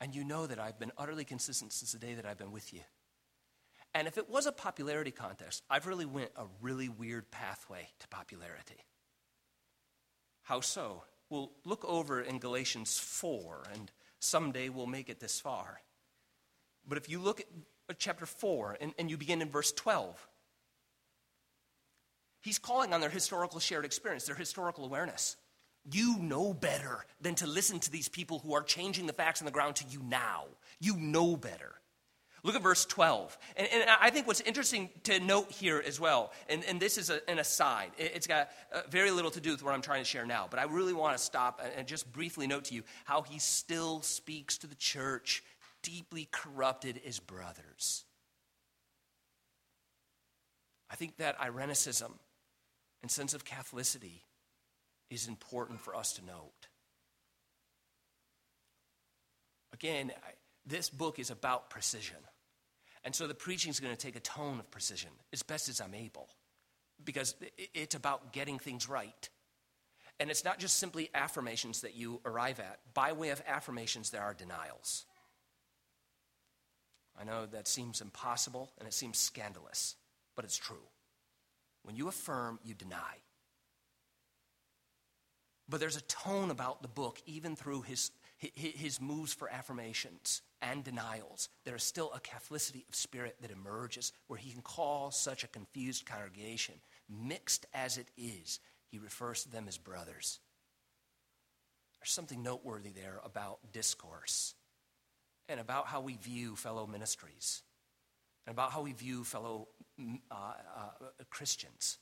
And 0.00 0.14
you 0.14 0.24
know 0.24 0.46
that 0.46 0.58
I've 0.58 0.78
been 0.78 0.92
utterly 0.98 1.24
consistent 1.24 1.72
since 1.72 1.92
the 1.92 1.98
day 1.98 2.14
that 2.14 2.26
I've 2.26 2.38
been 2.38 2.52
with 2.52 2.72
you. 2.72 2.80
And 3.94 4.08
if 4.08 4.18
it 4.18 4.28
was 4.28 4.46
a 4.46 4.52
popularity 4.52 5.12
contest, 5.12 5.62
I've 5.70 5.86
really 5.86 6.04
went 6.04 6.30
a 6.36 6.46
really 6.60 6.88
weird 6.88 7.30
pathway 7.30 7.88
to 8.00 8.08
popularity. 8.08 8.84
How 10.42 10.60
so? 10.60 11.04
Well, 11.30 11.52
look 11.64 11.84
over 11.84 12.20
in 12.20 12.38
Galatians 12.38 12.98
4, 12.98 13.62
and 13.72 13.90
someday 14.18 14.68
we'll 14.68 14.86
make 14.86 15.08
it 15.08 15.20
this 15.20 15.40
far. 15.40 15.80
But 16.86 16.98
if 16.98 17.08
you 17.08 17.18
look 17.18 17.40
at 17.40 17.46
uh, 17.88 17.94
chapter 17.96 18.26
4 18.26 18.78
and, 18.80 18.94
and 18.98 19.10
you 19.10 19.16
begin 19.16 19.40
in 19.40 19.48
verse 19.48 19.72
12, 19.72 20.28
he's 22.42 22.58
calling 22.58 22.92
on 22.92 23.00
their 23.00 23.10
historical 23.10 23.60
shared 23.60 23.84
experience, 23.84 24.26
their 24.26 24.34
historical 24.34 24.84
awareness. 24.84 25.36
You 25.90 26.18
know 26.18 26.54
better 26.54 27.04
than 27.20 27.34
to 27.36 27.46
listen 27.46 27.78
to 27.80 27.90
these 27.90 28.08
people 28.08 28.38
who 28.38 28.54
are 28.54 28.62
changing 28.62 29.06
the 29.06 29.12
facts 29.12 29.40
on 29.40 29.46
the 29.46 29.52
ground 29.52 29.76
to 29.76 29.84
you 29.88 30.02
now. 30.02 30.44
You 30.80 30.96
know 30.96 31.36
better. 31.36 31.74
Look 32.42 32.54
at 32.54 32.62
verse 32.62 32.84
12. 32.84 33.38
And, 33.56 33.68
and, 33.72 33.90
I 34.00 34.10
think 34.10 34.26
what's 34.26 34.42
interesting 34.42 34.90
to 35.04 35.18
note 35.18 35.50
here 35.50 35.82
as 35.84 35.98
well, 35.98 36.30
and, 36.50 36.62
and 36.64 36.78
this 36.78 36.98
is 36.98 37.08
a, 37.08 37.28
an 37.28 37.38
aside, 37.38 37.90
it's 37.96 38.26
got 38.26 38.50
uh, 38.70 38.82
very 38.90 39.10
little 39.10 39.30
to 39.30 39.40
do 39.40 39.50
with 39.50 39.62
what 39.62 39.72
I'm 39.72 39.80
trying 39.80 40.02
to 40.02 40.08
share 40.08 40.26
now, 40.26 40.46
but 40.50 40.60
I 40.60 40.64
really 40.64 40.92
want 40.92 41.16
to 41.16 41.22
stop 41.22 41.62
and 41.74 41.86
just 41.86 42.12
briefly 42.12 42.46
note 42.46 42.66
to 42.66 42.74
you 42.74 42.82
how 43.04 43.22
he 43.22 43.38
still 43.38 44.02
speaks 44.02 44.58
to 44.58 44.66
the 44.66 44.74
church 44.74 45.42
deeply 45.82 46.28
corrupted 46.30 47.00
as 47.06 47.18
brothers. 47.18 48.04
I 50.90 50.96
think 50.96 51.16
that 51.16 51.38
Irenicism 51.38 52.12
and 53.00 53.10
sense 53.10 53.32
of 53.32 53.46
Catholicity 53.46 54.20
is 55.14 55.28
important 55.28 55.80
for 55.80 55.94
us 55.94 56.14
to 56.14 56.24
note. 56.24 56.68
Again, 59.72 60.12
this 60.66 60.88
book 60.88 61.18
is 61.18 61.30
about 61.30 61.70
precision. 61.70 62.16
And 63.04 63.14
so 63.14 63.26
the 63.26 63.34
preaching 63.34 63.70
is 63.70 63.80
going 63.80 63.94
to 63.94 64.00
take 64.00 64.16
a 64.16 64.20
tone 64.20 64.58
of 64.58 64.70
precision 64.70 65.10
as 65.32 65.42
best 65.42 65.68
as 65.68 65.80
I'm 65.80 65.94
able 65.94 66.28
because 67.04 67.34
it's 67.74 67.94
about 67.94 68.32
getting 68.32 68.58
things 68.58 68.88
right. 68.88 69.28
And 70.20 70.30
it's 70.30 70.44
not 70.44 70.58
just 70.58 70.78
simply 70.78 71.10
affirmations 71.14 71.80
that 71.80 71.96
you 71.96 72.20
arrive 72.24 72.60
at. 72.60 72.78
By 72.94 73.12
way 73.12 73.30
of 73.30 73.42
affirmations, 73.46 74.10
there 74.10 74.22
are 74.22 74.32
denials. 74.32 75.04
I 77.20 77.24
know 77.24 77.46
that 77.46 77.68
seems 77.68 78.00
impossible 78.00 78.70
and 78.78 78.88
it 78.88 78.94
seems 78.94 79.18
scandalous, 79.18 79.96
but 80.36 80.44
it's 80.44 80.56
true. 80.56 80.86
When 81.82 81.96
you 81.96 82.08
affirm, 82.08 82.58
you 82.64 82.74
deny. 82.74 83.23
But 85.68 85.80
there's 85.80 85.96
a 85.96 86.02
tone 86.02 86.50
about 86.50 86.82
the 86.82 86.88
book, 86.88 87.22
even 87.26 87.56
through 87.56 87.82
his, 87.82 88.10
his 88.38 89.00
moves 89.00 89.32
for 89.32 89.50
affirmations 89.50 90.42
and 90.60 90.84
denials. 90.84 91.48
There 91.64 91.76
is 91.76 91.82
still 91.82 92.12
a 92.14 92.20
Catholicity 92.20 92.86
of 92.88 92.94
spirit 92.94 93.36
that 93.40 93.50
emerges 93.50 94.12
where 94.26 94.38
he 94.38 94.50
can 94.50 94.62
call 94.62 95.10
such 95.10 95.42
a 95.42 95.48
confused 95.48 96.04
congregation, 96.06 96.74
mixed 97.08 97.66
as 97.72 97.96
it 97.96 98.08
is, 98.16 98.60
he 98.90 98.98
refers 98.98 99.42
to 99.42 99.50
them 99.50 99.66
as 99.68 99.78
brothers. 99.78 100.38
There's 101.98 102.12
something 102.12 102.42
noteworthy 102.42 102.90
there 102.90 103.20
about 103.24 103.58
discourse 103.72 104.54
and 105.48 105.58
about 105.58 105.86
how 105.86 106.00
we 106.00 106.16
view 106.16 106.56
fellow 106.56 106.86
ministries 106.86 107.62
and 108.46 108.52
about 108.52 108.72
how 108.72 108.82
we 108.82 108.92
view 108.92 109.24
fellow 109.24 109.68
mm, 109.98 110.20
uh, 110.30 110.52
uh, 110.76 111.24
Christians 111.30 111.98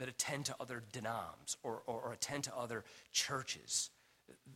that 0.00 0.08
attend 0.08 0.46
to 0.46 0.56
other 0.58 0.82
denoms 0.92 1.58
or, 1.62 1.82
or, 1.86 2.00
or 2.00 2.12
attend 2.12 2.44
to 2.44 2.56
other 2.56 2.84
churches. 3.12 3.90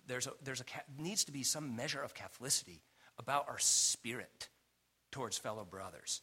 There's 0.07 0.27
a, 0.27 0.33
there's 0.43 0.63
a, 0.63 0.65
needs 1.01 1.25
to 1.25 1.33
be 1.33 1.43
some 1.43 1.77
measure 1.77 2.01
of 2.01 2.15
Catholicity 2.15 2.81
about 3.19 3.47
our 3.49 3.59
spirit 3.59 4.49
towards 5.13 5.37
fellow 5.37 5.65
brothers, 5.65 6.23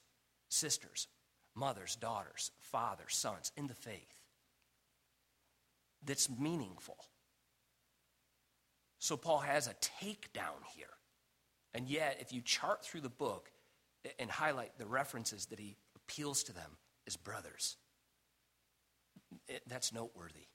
sisters, 0.50 1.08
mothers, 1.56 1.96
daughters, 1.96 2.50
fathers, 2.60 3.16
sons 3.16 3.52
in 3.56 3.68
the 3.68 3.76
faith 3.76 4.16
that's 6.04 6.28
meaningful. 6.28 6.98
So 8.98 9.18
Paul 9.18 9.40
has 9.40 9.68
a 9.68 9.76
takedown 9.76 10.64
here. 10.76 10.88
And 11.76 11.88
yet, 11.88 12.18
if 12.20 12.34
you 12.34 12.42
chart 12.42 12.84
through 12.84 13.02
the 13.02 13.10
book 13.10 13.52
and 14.18 14.32
highlight 14.32 14.80
the 14.80 14.88
references 14.88 15.46
that 15.48 15.60
he 15.60 15.78
appeals 15.96 16.42
to 16.44 16.54
them 16.54 16.78
as 17.06 17.16
brothers, 17.18 17.78
it, 19.48 19.62
that's 19.68 19.94
noteworthy. 19.94 20.48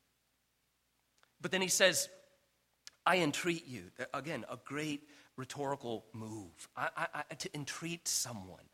But 1.40 1.50
then 1.50 1.60
he 1.60 1.68
says, 1.68 2.08
I 3.04 3.18
entreat 3.18 3.66
you. 3.66 3.84
Again, 4.12 4.44
a 4.50 4.58
great 4.64 5.02
rhetorical 5.36 6.04
move. 6.12 6.68
I, 6.76 6.88
I, 6.96 7.06
I, 7.30 7.34
to 7.34 7.54
entreat 7.54 8.08
someone. 8.08 8.64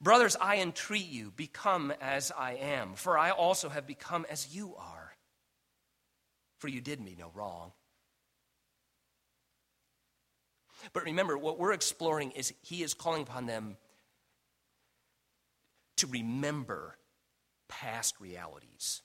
Brothers, 0.00 0.36
I 0.40 0.58
entreat 0.58 1.08
you, 1.08 1.32
become 1.34 1.92
as 2.00 2.30
I 2.36 2.52
am, 2.54 2.94
for 2.94 3.18
I 3.18 3.30
also 3.30 3.68
have 3.68 3.86
become 3.86 4.26
as 4.30 4.54
you 4.54 4.76
are. 4.76 5.12
For 6.58 6.68
you 6.68 6.80
did 6.80 7.00
me 7.00 7.16
no 7.18 7.30
wrong. 7.34 7.72
But 10.92 11.04
remember, 11.04 11.36
what 11.36 11.58
we're 11.58 11.72
exploring 11.72 12.32
is 12.32 12.52
he 12.62 12.82
is 12.82 12.94
calling 12.94 13.22
upon 13.22 13.46
them 13.46 13.76
to 15.96 16.06
remember 16.06 16.96
past 17.68 18.14
realities. 18.20 19.02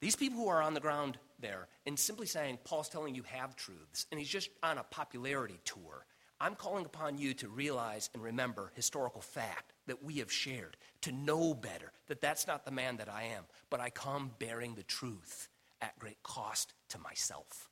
These 0.00 0.16
people 0.16 0.38
who 0.38 0.48
are 0.48 0.62
on 0.62 0.74
the 0.74 0.80
ground 0.80 1.18
there, 1.38 1.68
and 1.86 1.98
simply 1.98 2.26
saying, 2.26 2.58
Paul's 2.64 2.88
telling 2.88 3.14
you 3.14 3.22
have 3.24 3.54
truths, 3.54 4.06
and 4.10 4.18
he's 4.18 4.28
just 4.28 4.50
on 4.62 4.78
a 4.78 4.84
popularity 4.84 5.60
tour. 5.64 6.06
I'm 6.40 6.56
calling 6.56 6.84
upon 6.84 7.18
you 7.18 7.34
to 7.34 7.48
realize 7.48 8.10
and 8.12 8.22
remember 8.22 8.72
historical 8.74 9.20
fact 9.20 9.74
that 9.86 10.02
we 10.02 10.14
have 10.14 10.32
shared, 10.32 10.76
to 11.02 11.12
know 11.12 11.54
better 11.54 11.92
that 12.08 12.20
that's 12.20 12.48
not 12.48 12.64
the 12.64 12.72
man 12.72 12.96
that 12.96 13.08
I 13.08 13.24
am, 13.36 13.44
but 13.70 13.78
I 13.78 13.90
come 13.90 14.32
bearing 14.40 14.74
the 14.74 14.82
truth 14.82 15.48
at 15.80 15.96
great 16.00 16.20
cost 16.24 16.74
to 16.88 16.98
myself. 16.98 17.68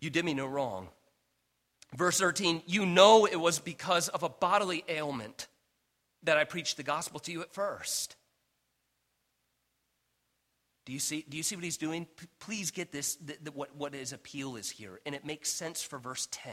You 0.00 0.10
did 0.10 0.24
me 0.24 0.34
no 0.34 0.46
wrong. 0.46 0.88
Verse 1.96 2.18
13, 2.18 2.62
you 2.66 2.84
know 2.84 3.26
it 3.26 3.38
was 3.38 3.60
because 3.60 4.08
of 4.08 4.24
a 4.24 4.28
bodily 4.28 4.82
ailment 4.88 5.46
that 6.22 6.36
I 6.36 6.44
preached 6.44 6.76
the 6.76 6.82
gospel 6.82 7.20
to 7.20 7.32
you 7.32 7.40
at 7.42 7.52
first. 7.52 8.16
Do 10.86 10.92
you 10.92 10.98
see, 10.98 11.24
do 11.28 11.36
you 11.36 11.42
see 11.42 11.54
what 11.54 11.64
he's 11.64 11.76
doing? 11.76 12.06
P- 12.16 12.26
please 12.40 12.70
get 12.70 12.90
this, 12.90 13.18
what, 13.52 13.74
what 13.76 13.94
his 13.94 14.12
appeal 14.12 14.56
is 14.56 14.70
here. 14.70 15.00
And 15.06 15.14
it 15.14 15.24
makes 15.24 15.50
sense 15.50 15.82
for 15.82 15.98
verse 15.98 16.26
10. 16.30 16.52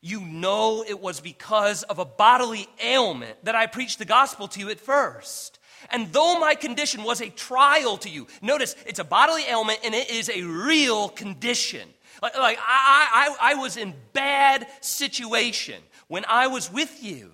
You 0.00 0.20
know 0.20 0.84
it 0.86 1.00
was 1.00 1.20
because 1.20 1.84
of 1.84 1.98
a 1.98 2.04
bodily 2.04 2.68
ailment 2.82 3.44
that 3.44 3.54
I 3.54 3.66
preached 3.66 3.98
the 3.98 4.04
gospel 4.04 4.48
to 4.48 4.60
you 4.60 4.68
at 4.70 4.80
first. 4.80 5.60
And 5.90 6.12
though 6.12 6.38
my 6.38 6.54
condition 6.54 7.04
was 7.04 7.20
a 7.20 7.30
trial 7.30 7.96
to 7.98 8.08
you, 8.08 8.26
notice 8.40 8.76
it's 8.86 8.98
a 8.98 9.04
bodily 9.04 9.44
ailment 9.48 9.80
and 9.84 9.94
it 9.94 10.10
is 10.10 10.28
a 10.28 10.42
real 10.42 11.08
condition. 11.08 11.88
Like, 12.20 12.36
like 12.36 12.58
I, 12.60 13.36
I, 13.40 13.52
I 13.52 13.54
was 13.54 13.76
in 13.76 13.94
bad 14.12 14.66
situation 14.80 15.80
when 16.08 16.24
I 16.28 16.48
was 16.48 16.70
with 16.70 17.02
you. 17.02 17.32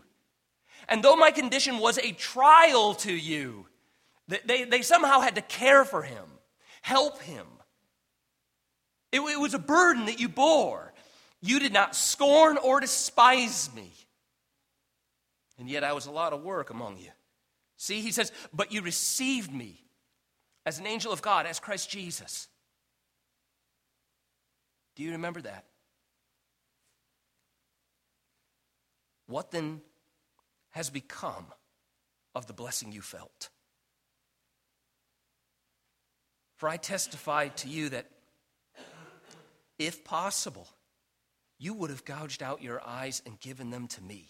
And 0.89 1.03
though 1.03 1.17
my 1.17 1.31
condition 1.31 1.79
was 1.79 1.99
a 1.99 2.13
trial 2.13 2.95
to 2.95 3.13
you, 3.13 3.67
they, 4.27 4.65
they 4.65 4.83
somehow 4.83 5.21
had 5.21 5.35
to 5.37 5.43
care 5.43 5.85
for 5.85 6.03
him, 6.03 6.25
help 6.83 7.21
him. 7.23 7.47
It, 9.13 9.21
it 9.21 9.41
was 9.41 9.55
a 9.55 9.59
burden 9.59 10.07
that 10.07 10.21
you 10.21 10.29
bore. 10.29 10.93
You 11.41 11.61
did 11.61 11.73
not 11.73 11.95
scorn 11.95 12.59
or 12.59 12.81
despise 12.81 13.71
me. 13.75 13.93
And 15.59 15.69
yet 15.69 15.85
I 15.85 15.93
was 15.93 16.07
a 16.07 16.11
lot 16.11 16.33
of 16.33 16.43
work 16.43 16.71
among 16.71 16.99
you. 16.99 17.11
See, 17.77 18.01
he 18.01 18.11
says, 18.11 18.33
but 18.53 18.73
you 18.73 18.83
received 18.83 19.53
me 19.53 19.85
as 20.67 20.79
an 20.79 20.87
angel 20.87 21.13
of 21.13 21.23
God, 21.23 21.47
as 21.47 21.61
Christ 21.61 21.89
Jesus. 21.89 22.49
Do 24.97 25.03
you 25.03 25.13
remember 25.13 25.41
that? 25.43 25.65
What 29.27 29.51
then 29.51 29.81
has 30.79 30.91
become 30.91 31.47
of 32.37 32.47
the 32.47 32.53
blessing 32.53 32.93
you 32.93 33.03
felt? 33.03 33.49
For 36.57 36.69
I 36.69 36.77
testify 36.77 37.49
to 37.49 37.69
you 37.69 37.89
that 37.89 38.07
if 39.77 40.05
possible, 40.05 40.69
you 41.59 41.75
would 41.75 41.91
have 41.91 42.05
gouged 42.05 42.45
out 42.45 42.63
your 42.63 42.81
eyes 42.87 43.21
and 43.27 43.41
given 43.41 43.71
them 43.71 43.89
to 43.89 44.03
me. 44.05 44.29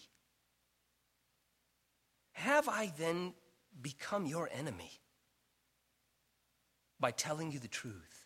Have 2.31 2.67
I 2.67 2.93
then 2.97 3.35
become 3.79 4.25
your 4.25 4.49
enemy 4.51 4.93
by 6.99 7.11
telling 7.11 7.51
you 7.51 7.59
the 7.59 7.67
truth? 7.67 8.25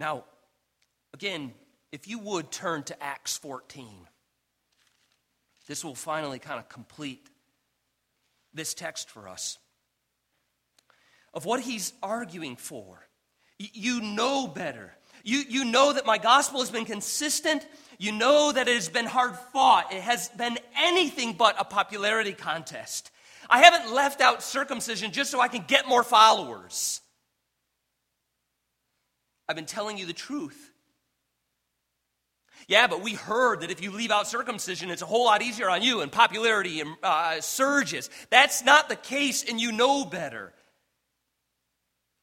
Now, 0.00 0.24
again, 1.12 1.52
if 1.96 2.06
you 2.06 2.18
would 2.18 2.50
turn 2.50 2.82
to 2.82 3.02
Acts 3.02 3.38
14, 3.38 3.88
this 5.66 5.82
will 5.82 5.94
finally 5.94 6.38
kind 6.38 6.58
of 6.58 6.68
complete 6.68 7.30
this 8.52 8.74
text 8.74 9.08
for 9.08 9.26
us 9.26 9.56
of 11.32 11.46
what 11.46 11.60
he's 11.60 11.94
arguing 12.02 12.56
for. 12.56 13.08
You 13.58 14.02
know 14.02 14.46
better. 14.46 14.92
You, 15.24 15.38
you 15.48 15.64
know 15.64 15.94
that 15.94 16.04
my 16.04 16.18
gospel 16.18 16.60
has 16.60 16.70
been 16.70 16.84
consistent. 16.84 17.66
You 17.98 18.12
know 18.12 18.52
that 18.52 18.68
it 18.68 18.74
has 18.74 18.90
been 18.90 19.06
hard 19.06 19.34
fought. 19.54 19.90
It 19.90 20.02
has 20.02 20.28
been 20.28 20.58
anything 20.78 21.32
but 21.32 21.56
a 21.58 21.64
popularity 21.64 22.34
contest. 22.34 23.10
I 23.48 23.62
haven't 23.62 23.94
left 23.94 24.20
out 24.20 24.42
circumcision 24.42 25.12
just 25.12 25.30
so 25.30 25.40
I 25.40 25.48
can 25.48 25.64
get 25.66 25.88
more 25.88 26.02
followers. 26.02 27.00
I've 29.48 29.56
been 29.56 29.64
telling 29.64 29.96
you 29.96 30.04
the 30.04 30.12
truth. 30.12 30.65
Yeah, 32.68 32.88
but 32.88 33.00
we 33.00 33.14
heard 33.14 33.60
that 33.60 33.70
if 33.70 33.80
you 33.80 33.92
leave 33.92 34.10
out 34.10 34.26
circumcision, 34.26 34.90
it's 34.90 35.02
a 35.02 35.06
whole 35.06 35.24
lot 35.24 35.40
easier 35.40 35.70
on 35.70 35.82
you 35.82 36.00
and 36.00 36.10
popularity 36.10 36.82
uh, 37.02 37.40
surges. 37.40 38.10
That's 38.28 38.64
not 38.64 38.88
the 38.88 38.96
case, 38.96 39.44
and 39.48 39.60
you 39.60 39.70
know 39.70 40.04
better. 40.04 40.52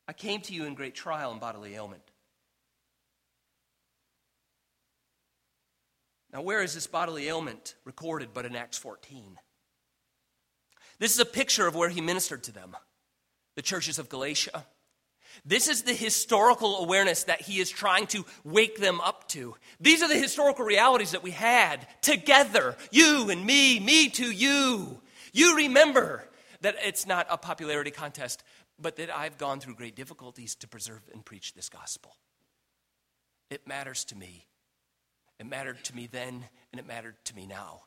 I 0.06 0.12
came 0.12 0.41
to 0.41 0.53
you 0.53 0.65
in 0.65 0.73
great 0.73 0.95
trial 0.95 1.32
and 1.32 1.39
bodily 1.39 1.75
ailment. 1.75 2.03
Now, 6.34 6.41
where 6.41 6.62
is 6.62 6.73
this 6.73 6.88
bodily 6.88 7.27
ailment 7.27 7.75
recorded 7.86 8.29
but 8.34 8.45
in 8.45 8.56
Acts 8.56 8.77
14? 8.77 9.38
This 10.99 11.13
is 11.13 11.19
a 11.19 11.25
picture 11.25 11.67
of 11.67 11.75
where 11.75 11.89
he 11.89 12.01
ministered 12.01 12.43
to 12.43 12.51
them, 12.51 12.75
the 13.56 13.62
churches 13.62 13.97
of 13.97 14.10
Galatia. 14.10 14.65
This 15.46 15.67
is 15.67 15.84
the 15.84 15.93
historical 15.93 16.78
awareness 16.78 17.24
that 17.26 17.41
he 17.41 17.60
is 17.60 17.69
trying 17.69 18.08
to 18.08 18.26
wake 18.43 18.78
them 18.80 19.02
up 19.02 19.28
to. 19.30 19.56
These 19.80 20.02
are 20.02 20.08
the 20.08 20.17
historical 20.17 20.65
realities 20.65 21.12
that 21.12 21.24
we 21.24 21.32
had 21.32 21.88
together, 22.02 22.76
you 22.91 23.30
and 23.30 23.46
me, 23.46 23.80
me 23.80 24.10
to 24.10 24.32
you. 24.32 25.02
You 25.34 25.56
remember 25.56 26.28
that 26.62 26.76
it's 26.84 27.06
not 27.06 27.28
a 27.30 27.38
popularity 27.38 27.91
contest, 27.91 28.43
but 28.80 28.96
that 28.98 29.15
I've 29.15 29.38
gone 29.38 29.60
through 29.60 29.76
great 29.76 29.96
difficulties 29.96 30.56
to 30.56 30.67
preserve 30.67 31.02
and 31.12 31.26
preach 31.26 31.54
this 31.54 31.69
gospel. 31.69 32.15
It 33.50 33.67
matters 33.67 34.06
to 34.06 34.15
me. 34.15 34.48
It 35.39 35.46
mattered 35.46 35.84
to 35.86 35.96
me 35.96 36.08
then, 36.08 36.46
and 36.72 36.80
it 36.80 36.88
mattered 36.88 37.15
to 37.26 37.36
me 37.36 37.46
now 37.46 37.84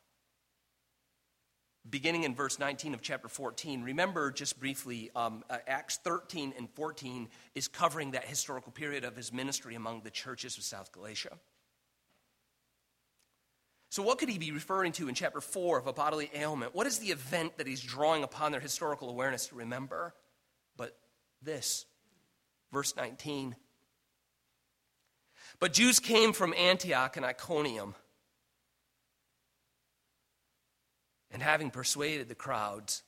beginning 1.88 2.24
in 2.24 2.34
verse 2.34 2.58
19 2.58 2.94
of 2.94 3.02
chapter 3.02 3.28
14. 3.28 3.82
Remember, 3.82 4.30
just 4.30 4.58
briefly, 4.58 5.10
um, 5.14 5.44
uh, 5.48 5.58
Acts 5.66 5.98
13 5.98 6.54
and 6.56 6.68
14 6.70 7.28
is 7.54 7.68
covering 7.68 8.12
that 8.12 8.24
historical 8.24 8.72
period 8.72 9.04
of 9.04 9.16
his 9.16 9.32
ministry 9.32 9.74
among 9.74 10.02
the 10.02 10.10
churches 10.10 10.56
of 10.58 10.64
South 10.64 10.92
Galatia. 10.92 11.38
So, 13.88 14.02
what 14.02 14.18
could 14.18 14.28
he 14.28 14.38
be 14.38 14.50
referring 14.50 14.92
to 14.92 15.08
in 15.08 15.14
chapter 15.14 15.40
4 15.40 15.78
of 15.78 15.86
a 15.86 15.92
bodily 15.92 16.30
ailment? 16.34 16.74
What 16.74 16.86
is 16.86 16.98
the 16.98 17.08
event 17.08 17.56
that 17.58 17.66
he's 17.66 17.80
drawing 17.80 18.24
upon 18.24 18.52
their 18.52 18.60
historical 18.60 19.08
awareness 19.08 19.46
to 19.48 19.54
remember? 19.54 20.14
But 20.76 20.96
this, 21.40 21.86
verse 22.72 22.96
19. 22.96 23.56
But 25.60 25.72
Jews 25.72 26.00
came 26.00 26.32
from 26.32 26.52
Antioch 26.54 27.16
and 27.16 27.24
Iconium 27.24 27.94
And 31.36 31.42
having 31.42 31.70
persuaded 31.70 32.30
the 32.30 32.34
crowds, 32.34 33.02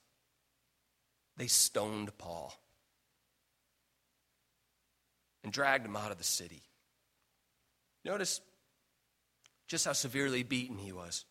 they 1.39 1.47
stoned 1.47 2.11
Paul 2.19 2.53
and 5.43 5.51
dragged 5.51 5.87
him 5.87 5.97
out 5.97 6.13
of 6.13 6.19
the 6.19 6.25
city. 6.25 6.61
Notice 8.05 8.43
just 9.67 9.87
how 9.87 9.95
severely 9.95 10.43
beaten 10.43 10.77
he 10.77 10.93
was, 10.93 11.25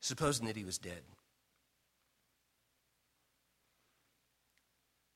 supposing 0.00 0.48
that 0.48 0.56
he 0.56 0.64
was 0.64 0.78
dead. 0.78 1.02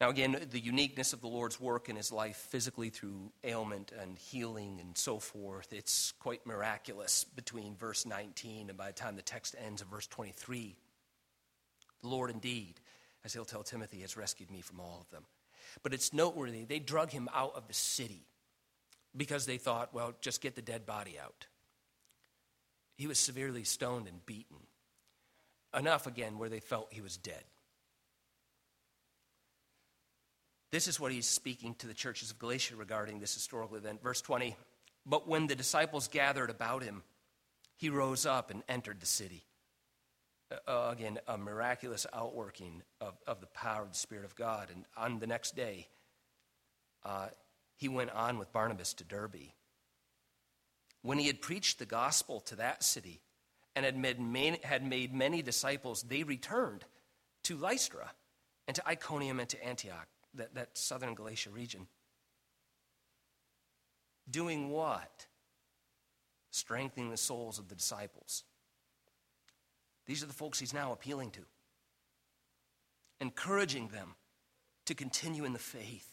Now, 0.01 0.09
again, 0.09 0.47
the 0.51 0.59
uniqueness 0.59 1.13
of 1.13 1.21
the 1.21 1.27
Lord's 1.27 1.61
work 1.61 1.91
in 1.91 1.97
his 1.97 2.11
life, 2.11 2.37
physically 2.37 2.89
through 2.89 3.33
ailment 3.45 3.93
and 4.01 4.17
healing 4.17 4.79
and 4.81 4.97
so 4.97 5.19
forth, 5.19 5.75
it's 5.75 6.13
quite 6.13 6.47
miraculous 6.47 7.25
between 7.25 7.77
verse 7.77 8.07
19 8.07 8.71
and 8.71 8.79
by 8.79 8.87
the 8.87 8.93
time 8.95 9.17
the 9.17 9.23
text 9.23 9.55
ends 9.63 9.83
at 9.83 9.91
verse 9.91 10.07
23. 10.07 10.75
The 12.01 12.09
Lord 12.09 12.31
indeed, 12.31 12.81
as 13.27 13.35
he'll 13.35 13.45
tell 13.45 13.63
Timothy, 13.63 14.01
has 14.01 14.17
rescued 14.17 14.51
me 14.51 14.63
from 14.63 14.81
all 14.81 15.01
of 15.03 15.11
them. 15.11 15.25
But 15.83 15.93
it's 15.93 16.15
noteworthy, 16.15 16.65
they 16.65 16.79
drug 16.79 17.11
him 17.11 17.29
out 17.35 17.55
of 17.55 17.69
the 17.69 17.75
city 17.75 18.25
because 19.15 19.45
they 19.45 19.59
thought, 19.59 19.93
well, 19.93 20.15
just 20.23 20.41
get 20.41 20.55
the 20.55 20.63
dead 20.63 20.87
body 20.87 21.19
out. 21.23 21.47
He 22.97 23.07
was 23.07 23.19
severely 23.19 23.65
stoned 23.65 24.09
and 24.09 24.25
beaten. 24.25 24.57
Enough, 25.77 26.07
again, 26.07 26.39
where 26.39 26.49
they 26.49 26.61
felt 26.61 26.89
he 26.91 27.03
was 27.03 27.19
dead. 27.19 27.45
This 30.71 30.87
is 30.87 31.01
what 31.01 31.13
he's 31.13 31.27
speaking 31.27 31.75
to 31.77 31.87
the 31.87 31.95
churches 31.95 32.31
of 32.31 32.39
Galatia 32.39 32.77
regarding 32.77 33.19
this 33.19 33.35
historical 33.35 33.77
event. 33.77 34.03
Verse 34.03 34.21
20 34.21 34.57
But 35.05 35.27
when 35.29 35.47
the 35.47 35.57
disciples 35.57 36.09
gathered 36.09 36.51
about 36.51 36.83
him, 36.83 37.03
he 37.77 37.89
rose 37.89 38.27
up 38.27 38.51
and 38.51 38.63
entered 38.69 39.01
the 39.01 39.07
city. 39.07 39.45
Uh, 40.67 40.91
again, 40.93 41.19
a 41.29 41.39
miraculous 41.39 42.07
outworking 42.13 42.83
of, 43.01 43.15
of 43.27 43.41
the 43.41 43.47
power 43.47 43.83
of 43.83 43.93
the 43.93 43.99
Spirit 43.99 44.25
of 44.25 44.35
God. 44.35 44.69
And 44.73 44.85
on 44.97 45.21
the 45.21 45.27
next 45.27 45.55
day, 45.55 45.89
uh, 47.05 47.29
he 47.77 47.89
went 47.89 48.11
on 48.11 48.39
with 48.39 48.53
Barnabas 48.53 48.95
to 48.95 49.05
Derbe. 49.05 49.53
When 51.03 51.19
he 51.19 51.29
had 51.29 51.41
preached 51.41 51.79
the 51.79 51.87
gospel 51.87 52.41
to 52.41 52.57
that 52.57 52.83
city 52.83 53.21
and 53.75 53.85
had 53.85 53.97
made 53.97 54.61
had 54.65 54.85
made 54.85 55.15
many 55.15 55.41
disciples, 55.41 56.03
they 56.03 56.23
returned 56.25 56.85
to 57.45 57.57
Lystra 57.57 58.11
and 58.69 58.75
to 58.75 58.87
Iconium 58.87 59.41
and 59.41 59.49
to 59.49 59.65
Antioch, 59.65 60.09
that, 60.35 60.55
that 60.55 60.77
southern 60.77 61.15
Galatia 61.15 61.51
region. 61.51 61.87
Doing 64.31 64.71
what? 64.71 65.27
Strengthening 66.51 67.11
the 67.11 67.17
souls 67.17 67.59
of 67.59 67.69
the 67.69 67.75
disciples. 67.75 68.45
These 70.07 70.23
are 70.23 70.27
the 70.27 70.33
folks 70.33 70.59
he's 70.59 70.75
now 70.75 70.93
appealing 70.93 71.31
to, 71.33 71.43
encouraging 73.21 73.89
them 73.89 74.15
to 74.87 74.95
continue 74.95 75.45
in 75.45 75.53
the 75.53 75.59
faith. 75.59 76.09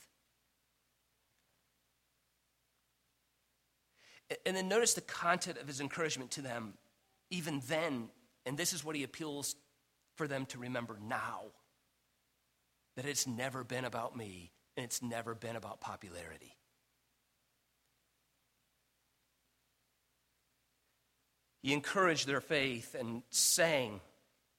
And 4.45 4.57
then 4.57 4.67
notice 4.67 4.93
the 4.93 5.01
content 5.01 5.57
of 5.57 5.67
his 5.67 5.79
encouragement 5.79 6.31
to 6.31 6.41
them, 6.41 6.73
even 7.29 7.61
then, 7.67 8.09
and 8.45 8.57
this 8.57 8.73
is 8.73 8.83
what 8.83 8.95
he 8.95 9.03
appeals 9.03 9.55
for 10.15 10.27
them 10.27 10.45
to 10.47 10.57
remember 10.57 10.97
now 11.01 11.43
that 12.97 13.05
it's 13.05 13.27
never 13.27 13.63
been 13.63 13.85
about 13.85 14.17
me 14.17 14.51
and 14.75 14.83
it's 14.83 15.01
never 15.01 15.35
been 15.35 15.55
about 15.55 15.79
popularity. 15.79 16.57
He 21.61 21.73
encouraged 21.73 22.27
their 22.27 22.41
faith 22.41 22.95
and 22.97 23.21
sang 23.29 24.01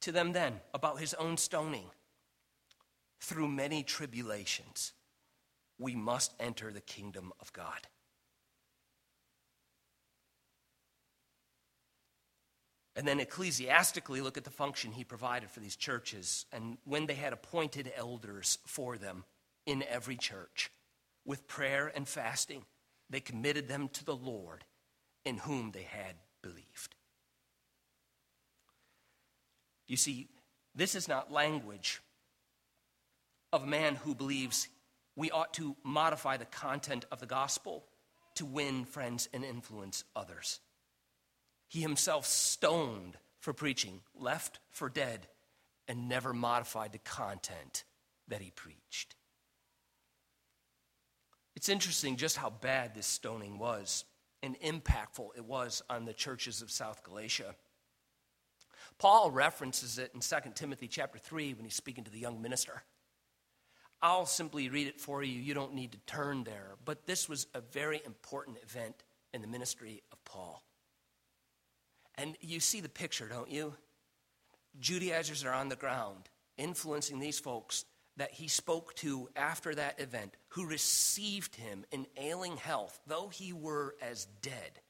to 0.03 0.13
them 0.13 0.33
then 0.33 0.61
about 0.73 1.01
his 1.01 1.15
own 1.15 1.37
stoning. 1.37 1.91
Through 3.21 3.49
many 3.49 3.83
tribulations, 3.83 4.93
we 5.77 5.97
must 5.97 6.33
enter 6.39 6.73
the 6.73 6.81
kingdom 6.81 7.33
of 7.41 7.53
God. 7.53 7.89
And 12.99 13.07
then 13.07 13.21
ecclesiastically, 13.21 14.21
look 14.21 14.37
at 14.37 14.43
the 14.43 14.51
function 14.51 14.91
he 14.91 15.05
provided 15.05 15.51
for 15.51 15.61
these 15.61 15.77
churches 15.77 16.47
and 16.53 16.79
when 16.85 17.07
they 17.07 17.15
had 17.15 17.33
appointed 17.33 17.93
elders 17.97 18.59
for 18.67 18.99
them 18.99 19.25
in 19.67 19.85
every 19.89 20.17
church. 20.17 20.73
With 21.25 21.47
prayer 21.47 21.93
and 21.95 22.09
fasting, 22.09 22.65
they 23.09 23.21
committed 23.21 23.69
them 23.69 23.89
to 23.93 24.05
the 24.05 24.17
Lord 24.17 24.65
in 25.25 25.37
whom 25.37 25.71
they 25.71 25.85
had 25.85 26.17
believed. 26.43 26.97
You 29.87 29.97
see, 29.97 30.27
this 30.75 30.97
is 30.97 31.07
not 31.07 31.31
language 31.31 32.01
of 33.53 33.63
a 33.63 33.67
man 33.67 33.95
who 33.95 34.13
believes 34.13 34.67
we 35.15 35.31
ought 35.31 35.55
to 35.55 35.77
modify 35.85 36.37
the 36.37 36.47
content 36.47 37.05
of 37.13 37.21
the 37.21 37.27
gospel 37.27 37.85
to 38.35 38.45
win 38.45 38.85
friends 38.85 39.29
and 39.33 39.45
influence 39.45 40.03
others. 40.17 40.59
He 41.69 41.81
himself 41.81 42.27
stoned 42.27 43.17
for 43.39 43.53
preaching, 43.53 44.01
left 44.15 44.59
for 44.71 44.89
dead, 44.89 45.29
and 45.87 46.09
never 46.09 46.33
modified 46.33 46.93
the 46.93 46.99
content 46.99 47.85
that 48.29 48.41
he 48.41 48.51
preached. 48.51 49.15
It's 51.55 51.69
interesting 51.69 52.17
just 52.17 52.37
how 52.37 52.51
bad 52.51 52.95
this 52.95 53.07
stoning 53.07 53.59
was 53.59 54.05
and 54.43 54.59
impactful 54.61 55.31
it 55.37 55.45
was 55.45 55.83
on 55.91 56.05
the 56.05 56.13
churches 56.13 56.63
of 56.63 56.71
South 56.71 57.03
Galatia. 57.03 57.55
Paul 58.99 59.31
references 59.31 59.99
it 59.99 60.13
in 60.15 60.21
2 60.21 60.37
Timothy 60.55 60.89
chapter 60.89 61.19
3 61.19 61.55
when 61.55 61.65
he's 61.65 61.75
speaking 61.75 62.05
to 62.05 62.11
the 62.11 62.19
young 62.19 62.41
minister. 62.41 62.83
I'll 64.01 64.27
simply 64.27 64.69
read 64.69 64.87
it 64.87 65.01
for 65.01 65.23
you. 65.23 65.41
You 65.41 65.55
don't 65.55 65.75
need 65.75 65.93
to 65.93 65.99
turn 66.07 66.45
there. 66.45 66.77
But 66.85 67.07
this 67.07 67.29
was 67.29 67.47
a 67.55 67.61
very 67.61 68.01
important 68.07 68.59
event 68.63 69.03
in 69.35 69.43
the 69.43 69.49
ministry 69.49 70.03
of 70.13 70.25
Paul. 70.25 70.63
And 72.19 72.37
you 72.41 72.61
see 72.61 72.81
the 72.81 72.89
picture, 72.91 73.29
don't 73.29 73.51
you? 73.51 73.75
Judaizers 74.79 75.45
are 75.45 75.55
on 75.55 75.71
the 75.71 75.77
ground 75.77 76.29
influencing 76.59 77.21
these 77.21 77.39
folks 77.39 77.85
that 78.17 78.33
he 78.33 78.49
spoke 78.49 78.93
to 78.97 79.29
after 79.37 79.75
that 79.77 80.01
event, 80.01 80.37
who 80.49 80.67
received 80.67 81.55
him 81.55 81.85
in 81.93 82.05
ailing 82.17 82.57
health, 82.57 82.99
though 83.07 83.29
he 83.29 83.53
were 83.53 83.95
as 84.03 84.27
dead. 84.43 84.81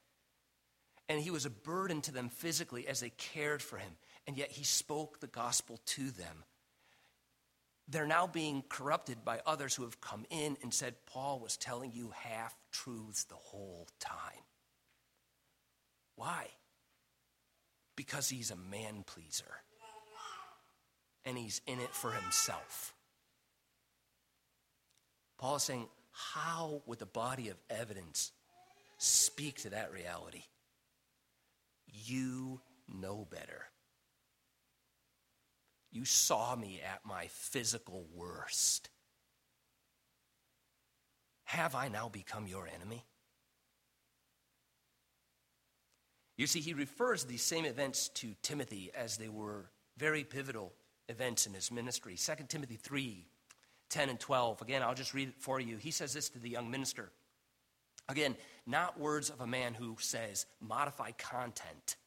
And 1.07 1.21
he 1.21 1.29
was 1.29 1.45
a 1.45 1.51
burden 1.51 2.01
to 2.01 2.11
them 2.11 2.29
physically 2.29 2.87
as 2.87 2.99
they 2.99 3.11
cared 3.11 3.61
for 3.61 3.77
him, 3.77 3.91
and 4.25 4.35
yet 4.35 4.49
he 4.49 4.63
spoke 4.63 5.19
the 5.19 5.27
gospel 5.27 5.79
to 5.85 6.09
them. 6.09 6.43
They're 7.87 8.07
now 8.07 8.25
being 8.25 8.63
corrupted 8.67 9.23
by 9.23 9.41
others 9.45 9.75
who 9.75 9.83
have 9.83 10.01
come 10.01 10.25
in 10.31 10.57
and 10.63 10.73
said, 10.73 10.95
Paul 11.05 11.39
was 11.39 11.55
telling 11.55 11.91
you 11.91 12.11
half 12.15 12.55
truths 12.71 13.25
the 13.25 13.35
whole 13.35 13.87
time. 13.99 14.43
Why? 16.15 16.47
Because 17.99 18.29
he's 18.29 18.49
a 18.49 18.55
man 18.55 19.03
pleaser 19.05 19.59
and 21.25 21.37
he's 21.37 21.59
in 21.67 21.81
it 21.81 21.93
for 21.93 22.11
himself. 22.11 22.93
Paul 25.37 25.57
is 25.57 25.63
saying, 25.63 25.89
How 26.13 26.81
would 26.85 26.99
the 26.99 27.05
body 27.05 27.49
of 27.49 27.57
evidence 27.69 28.31
speak 28.99 29.63
to 29.63 29.71
that 29.71 29.91
reality? 29.91 30.43
You 31.87 32.61
know 32.87 33.27
better. 33.29 33.65
You 35.91 36.05
saw 36.05 36.55
me 36.55 36.79
at 36.81 37.01
my 37.05 37.27
physical 37.27 38.07
worst. 38.15 38.89
Have 41.43 41.75
I 41.75 41.89
now 41.89 42.07
become 42.07 42.47
your 42.47 42.65
enemy? 42.73 43.03
You 46.39 46.47
see, 46.47 46.61
he 46.61 46.73
refers 46.73 47.25
these 47.25 47.41
same 47.41 47.65
events 47.65 48.07
to 48.15 48.33
Timothy 48.41 48.91
as 48.95 49.17
they 49.17 49.27
were 49.27 49.69
very 49.97 50.23
pivotal 50.23 50.71
events 51.09 51.45
in 51.45 51.53
his 51.53 51.69
ministry. 51.69 52.15
2 52.15 52.45
Timothy 52.47 52.77
3 52.77 53.25
10 53.89 54.09
and 54.09 54.19
12. 54.19 54.61
Again, 54.61 54.81
I'll 54.81 54.93
just 54.95 55.13
read 55.13 55.27
it 55.27 55.35
for 55.37 55.59
you. 55.59 55.75
He 55.75 55.91
says 55.91 56.13
this 56.13 56.29
to 56.29 56.39
the 56.39 56.47
young 56.47 56.71
minister. 56.71 57.11
Again, 58.07 58.37
not 58.65 58.97
words 58.97 59.29
of 59.29 59.41
a 59.41 59.47
man 59.47 59.73
who 59.73 59.97
says, 59.99 60.45
modify 60.61 61.11
content 61.11 61.97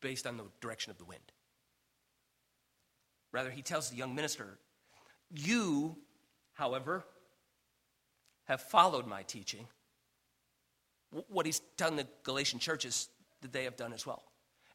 based 0.00 0.26
on 0.26 0.38
the 0.38 0.44
direction 0.62 0.90
of 0.90 0.96
the 0.96 1.04
wind. 1.04 1.32
Rather, 3.30 3.50
he 3.50 3.60
tells 3.60 3.90
the 3.90 3.96
young 3.96 4.14
minister, 4.14 4.58
You, 5.28 5.98
however, 6.54 7.04
have 8.44 8.62
followed 8.62 9.06
my 9.06 9.22
teaching 9.22 9.66
what 11.28 11.46
he's 11.46 11.60
done 11.76 11.96
the 11.96 12.06
Galatian 12.22 12.58
churches 12.58 13.08
that 13.42 13.52
they 13.52 13.64
have 13.64 13.76
done 13.76 13.92
as 13.92 14.06
well. 14.06 14.22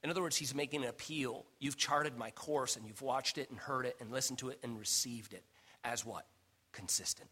In 0.03 0.09
other 0.09 0.21
words, 0.21 0.37
he's 0.37 0.53
making 0.53 0.83
an 0.83 0.89
appeal. 0.89 1.45
You've 1.59 1.77
charted 1.77 2.17
my 2.17 2.31
course 2.31 2.75
and 2.75 2.85
you've 2.85 3.01
watched 3.01 3.37
it 3.37 3.49
and 3.49 3.57
heard 3.59 3.85
it 3.85 3.95
and 3.99 4.11
listened 4.11 4.39
to 4.39 4.49
it 4.49 4.59
and 4.63 4.77
received 4.77 5.33
it 5.33 5.43
as 5.83 6.05
what? 6.05 6.25
Consistent. 6.71 7.29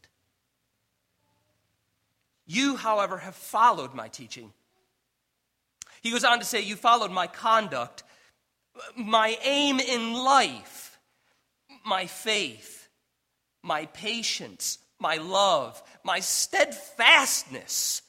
You, 2.47 2.75
however, 2.75 3.17
have 3.17 3.35
followed 3.35 3.93
my 3.93 4.07
teaching. 4.07 4.51
He 6.01 6.11
goes 6.11 6.23
on 6.23 6.39
to 6.39 6.45
say, 6.45 6.61
You 6.61 6.75
followed 6.75 7.11
my 7.11 7.27
conduct, 7.27 8.03
my 8.95 9.37
aim 9.43 9.79
in 9.79 10.13
life, 10.13 10.99
my 11.85 12.07
faith, 12.07 12.87
my 13.61 13.85
patience, 13.87 14.79
my 14.99 15.17
love, 15.17 15.81
my 16.03 16.19
steadfastness 16.19 18.01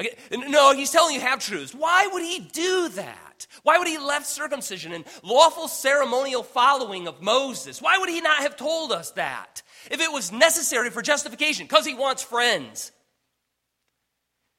Okay, 0.00 0.16
no, 0.48 0.72
he's 0.72 0.90
telling 0.90 1.14
you 1.14 1.20
half 1.20 1.44
truths. 1.44 1.74
Why 1.74 2.08
would 2.10 2.22
he 2.22 2.38
do 2.38 2.88
that? 2.90 3.46
Why 3.62 3.76
would 3.76 3.86
he 3.86 3.98
left 3.98 4.26
circumcision 4.26 4.92
and 4.92 5.04
lawful 5.22 5.68
ceremonial 5.68 6.42
following 6.42 7.06
of 7.06 7.20
Moses? 7.20 7.82
Why 7.82 7.98
would 7.98 8.08
he 8.08 8.22
not 8.22 8.38
have 8.38 8.56
told 8.56 8.92
us 8.92 9.10
that? 9.12 9.62
If 9.90 10.00
it 10.00 10.10
was 10.10 10.32
necessary 10.32 10.88
for 10.88 11.02
justification, 11.02 11.66
because 11.66 11.84
he 11.84 11.94
wants 11.94 12.22
friends. 12.22 12.92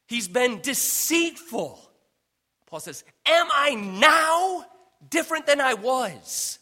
He's 0.07 0.27
been 0.27 0.61
deceitful. 0.61 1.79
Paul 2.67 2.79
says, 2.79 3.03
Am 3.25 3.47
I 3.51 3.73
now 3.73 4.65
different 5.09 5.47
than 5.47 5.59
I 5.59 5.73
was? 5.73 6.59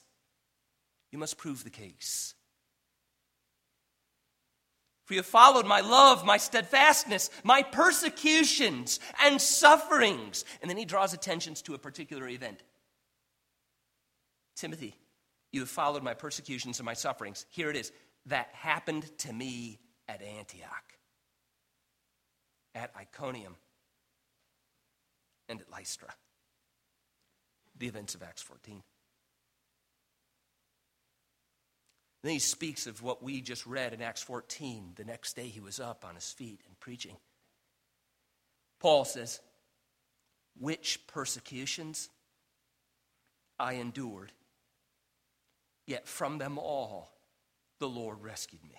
You 1.12 1.18
must 1.18 1.38
prove 1.38 1.64
the 1.64 1.70
case. 1.70 2.34
For 5.10 5.16
you 5.16 5.22
have 5.22 5.26
followed 5.26 5.66
my 5.66 5.80
love, 5.80 6.24
my 6.24 6.38
steadfastness, 6.38 7.32
my 7.44 7.64
persecutions 7.64 9.00
and 9.26 9.42
sufferings. 9.42 10.46
And 10.62 10.70
then 10.70 10.78
he 10.78 10.86
draws 10.86 11.16
attentions 11.16 11.64
to 11.64 11.74
a 11.74 11.80
particular 11.80 12.28
event. 12.28 12.62
Timothy, 14.56 14.96
you 15.52 15.62
have 15.62 15.70
followed 15.70 16.04
my 16.04 16.14
persecutions 16.14 16.78
and 16.78 16.86
my 16.86 16.94
sufferings. 16.94 17.48
Here 17.50 17.72
it 17.72 17.76
is. 17.76 17.92
That 18.28 18.50
happened 18.54 19.10
to 19.20 19.34
me 19.34 19.80
at 20.08 20.22
Antioch, 20.22 20.94
at 22.76 22.92
Iconium, 22.96 23.56
and 25.48 25.60
at 25.60 25.72
Lystra. 25.72 26.14
The 27.80 27.88
events 27.88 28.14
of 28.14 28.22
Acts 28.22 28.44
14. 28.44 28.84
Then 32.22 32.34
he 32.34 32.40
speaks 32.40 32.86
of 32.86 33.02
what 33.02 33.24
we 33.24 33.42
just 33.42 33.66
read 33.66 33.94
in 33.94 34.02
Acts 34.02 34.22
14. 34.22 34.94
The 34.96 35.06
next 35.06 35.36
day 35.36 35.48
he 35.48 35.62
was 35.62 35.80
up 35.80 36.04
on 36.06 36.16
his 36.16 36.32
feet 36.32 36.62
and 36.68 36.80
preaching. 36.80 37.16
Paul 38.80 39.06
says, 39.06 39.40
Which 40.60 41.00
persecutions 41.08 42.10
I 43.58 43.74
endured, 43.74 44.32
yet 45.86 46.08
from 46.08 46.38
them 46.38 46.58
all 46.58 47.12
the 47.80 47.90
Lord 47.90 48.22
rescued 48.22 48.64
me. 48.64 48.76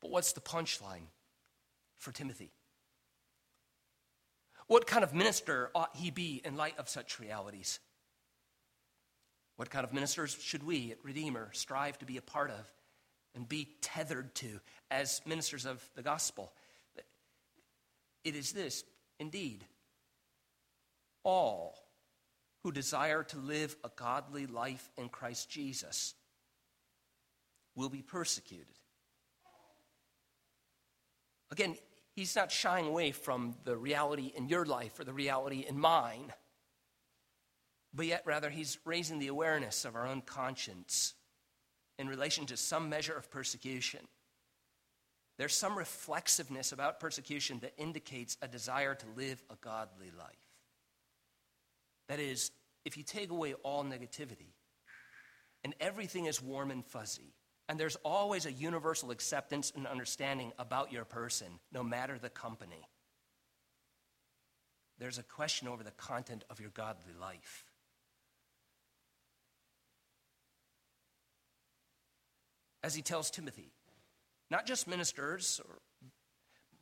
But 0.00 0.10
what's 0.10 0.32
the 0.32 0.40
punchline 0.40 1.08
for 1.96 2.12
Timothy? 2.12 2.52
What 4.66 4.86
kind 4.86 5.02
of 5.02 5.14
minister 5.14 5.70
ought 5.74 5.96
he 5.96 6.10
be 6.10 6.40
in 6.44 6.56
light 6.56 6.78
of 6.78 6.88
such 6.88 7.18
realities? 7.18 7.80
What 9.58 9.70
kind 9.70 9.84
of 9.84 9.92
ministers 9.92 10.38
should 10.40 10.62
we 10.62 10.92
at 10.92 11.04
Redeemer 11.04 11.50
strive 11.52 11.98
to 11.98 12.04
be 12.04 12.16
a 12.16 12.22
part 12.22 12.52
of 12.52 12.72
and 13.34 13.48
be 13.48 13.66
tethered 13.82 14.32
to 14.36 14.60
as 14.88 15.20
ministers 15.26 15.66
of 15.66 15.82
the 15.96 16.02
gospel? 16.02 16.52
It 18.22 18.36
is 18.36 18.52
this, 18.52 18.84
indeed, 19.18 19.64
all 21.24 21.76
who 22.62 22.70
desire 22.70 23.24
to 23.24 23.36
live 23.36 23.74
a 23.82 23.90
godly 23.96 24.46
life 24.46 24.90
in 24.96 25.08
Christ 25.08 25.50
Jesus 25.50 26.14
will 27.74 27.88
be 27.88 28.02
persecuted. 28.02 28.78
Again, 31.50 31.76
he's 32.14 32.36
not 32.36 32.52
shying 32.52 32.86
away 32.86 33.10
from 33.10 33.56
the 33.64 33.76
reality 33.76 34.32
in 34.36 34.48
your 34.48 34.64
life 34.64 35.00
or 35.00 35.04
the 35.04 35.12
reality 35.12 35.64
in 35.68 35.80
mine 35.80 36.32
but 37.94 38.06
yet 38.06 38.22
rather 38.26 38.50
he's 38.50 38.78
raising 38.84 39.18
the 39.18 39.28
awareness 39.28 39.84
of 39.84 39.96
our 39.96 40.06
own 40.06 40.20
conscience 40.20 41.14
in 41.98 42.08
relation 42.08 42.46
to 42.46 42.56
some 42.56 42.88
measure 42.88 43.14
of 43.14 43.30
persecution. 43.30 44.00
There's 45.38 45.54
some 45.54 45.78
reflexiveness 45.78 46.72
about 46.72 47.00
persecution 47.00 47.60
that 47.60 47.74
indicates 47.78 48.36
a 48.42 48.48
desire 48.48 48.94
to 48.94 49.06
live 49.16 49.42
a 49.50 49.56
godly 49.60 50.10
life. 50.16 50.36
That 52.08 52.18
is, 52.20 52.50
if 52.84 52.96
you 52.96 53.02
take 53.02 53.30
away 53.30 53.54
all 53.54 53.84
negativity 53.84 54.52
and 55.64 55.74
everything 55.80 56.26
is 56.26 56.42
warm 56.42 56.70
and 56.70 56.84
fuzzy, 56.84 57.34
and 57.68 57.78
there's 57.78 57.96
always 58.04 58.46
a 58.46 58.52
universal 58.52 59.10
acceptance 59.10 59.72
and 59.76 59.86
understanding 59.86 60.52
about 60.58 60.90
your 60.90 61.04
person, 61.04 61.48
no 61.72 61.82
matter 61.82 62.18
the 62.18 62.30
company, 62.30 62.88
there's 64.98 65.18
a 65.18 65.22
question 65.22 65.68
over 65.68 65.84
the 65.84 65.90
content 65.92 66.44
of 66.50 66.60
your 66.60 66.70
godly 66.70 67.12
life. 67.20 67.64
As 72.82 72.94
he 72.94 73.02
tells 73.02 73.30
Timothy. 73.30 73.72
Not 74.50 74.66
just 74.66 74.88
ministers, 74.88 75.60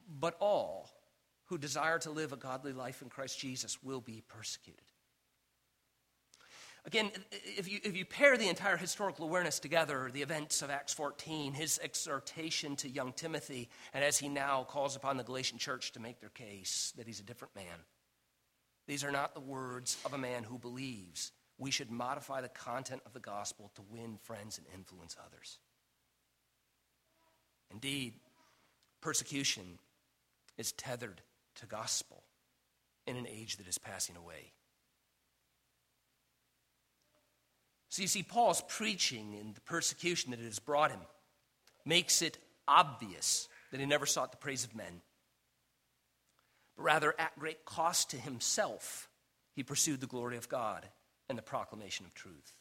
but 0.08 0.36
all 0.40 0.90
who 1.46 1.58
desire 1.58 1.98
to 2.00 2.10
live 2.10 2.32
a 2.32 2.36
godly 2.36 2.72
life 2.72 3.02
in 3.02 3.08
Christ 3.08 3.38
Jesus 3.38 3.82
will 3.82 4.00
be 4.00 4.22
persecuted. 4.26 4.82
Again, 6.84 7.10
if 7.32 7.68
you, 7.68 7.80
if 7.82 7.96
you 7.96 8.04
pair 8.04 8.36
the 8.36 8.48
entire 8.48 8.76
historical 8.76 9.24
awareness 9.24 9.58
together, 9.58 10.08
the 10.12 10.22
events 10.22 10.62
of 10.62 10.70
Acts 10.70 10.92
14, 10.94 11.52
his 11.52 11.80
exhortation 11.82 12.76
to 12.76 12.88
young 12.88 13.12
Timothy, 13.12 13.68
and 13.92 14.04
as 14.04 14.18
he 14.18 14.28
now 14.28 14.62
calls 14.62 14.94
upon 14.94 15.16
the 15.16 15.24
Galatian 15.24 15.58
church 15.58 15.90
to 15.92 16.00
make 16.00 16.20
their 16.20 16.30
case 16.30 16.92
that 16.96 17.08
he's 17.08 17.18
a 17.18 17.24
different 17.24 17.56
man, 17.56 17.64
these 18.86 19.02
are 19.02 19.10
not 19.10 19.34
the 19.34 19.40
words 19.40 19.98
of 20.04 20.12
a 20.12 20.18
man 20.18 20.44
who 20.44 20.58
believes 20.58 21.32
we 21.58 21.72
should 21.72 21.90
modify 21.90 22.40
the 22.40 22.48
content 22.48 23.02
of 23.04 23.12
the 23.12 23.20
gospel 23.20 23.72
to 23.74 23.82
win 23.90 24.18
friends 24.22 24.58
and 24.58 24.66
influence 24.72 25.16
others. 25.24 25.58
Indeed, 27.70 28.14
persecution 29.00 29.78
is 30.58 30.72
tethered 30.72 31.20
to 31.56 31.66
gospel 31.66 32.22
in 33.06 33.16
an 33.16 33.26
age 33.26 33.56
that 33.56 33.68
is 33.68 33.78
passing 33.78 34.16
away. 34.16 34.52
So 37.88 38.02
you 38.02 38.08
see, 38.08 38.22
Paul's 38.22 38.62
preaching 38.68 39.36
and 39.40 39.54
the 39.54 39.60
persecution 39.62 40.30
that 40.30 40.40
it 40.40 40.44
has 40.44 40.58
brought 40.58 40.90
him 40.90 41.00
makes 41.84 42.20
it 42.20 42.36
obvious 42.68 43.48
that 43.70 43.80
he 43.80 43.86
never 43.86 44.06
sought 44.06 44.32
the 44.32 44.36
praise 44.36 44.64
of 44.64 44.74
men, 44.74 45.00
but 46.76 46.82
rather 46.82 47.14
at 47.18 47.38
great 47.38 47.64
cost 47.64 48.10
to 48.10 48.16
himself, 48.16 49.08
he 49.54 49.62
pursued 49.62 50.00
the 50.00 50.06
glory 50.06 50.36
of 50.36 50.48
God 50.48 50.86
and 51.28 51.38
the 51.38 51.42
proclamation 51.42 52.04
of 52.06 52.14
truth. 52.14 52.56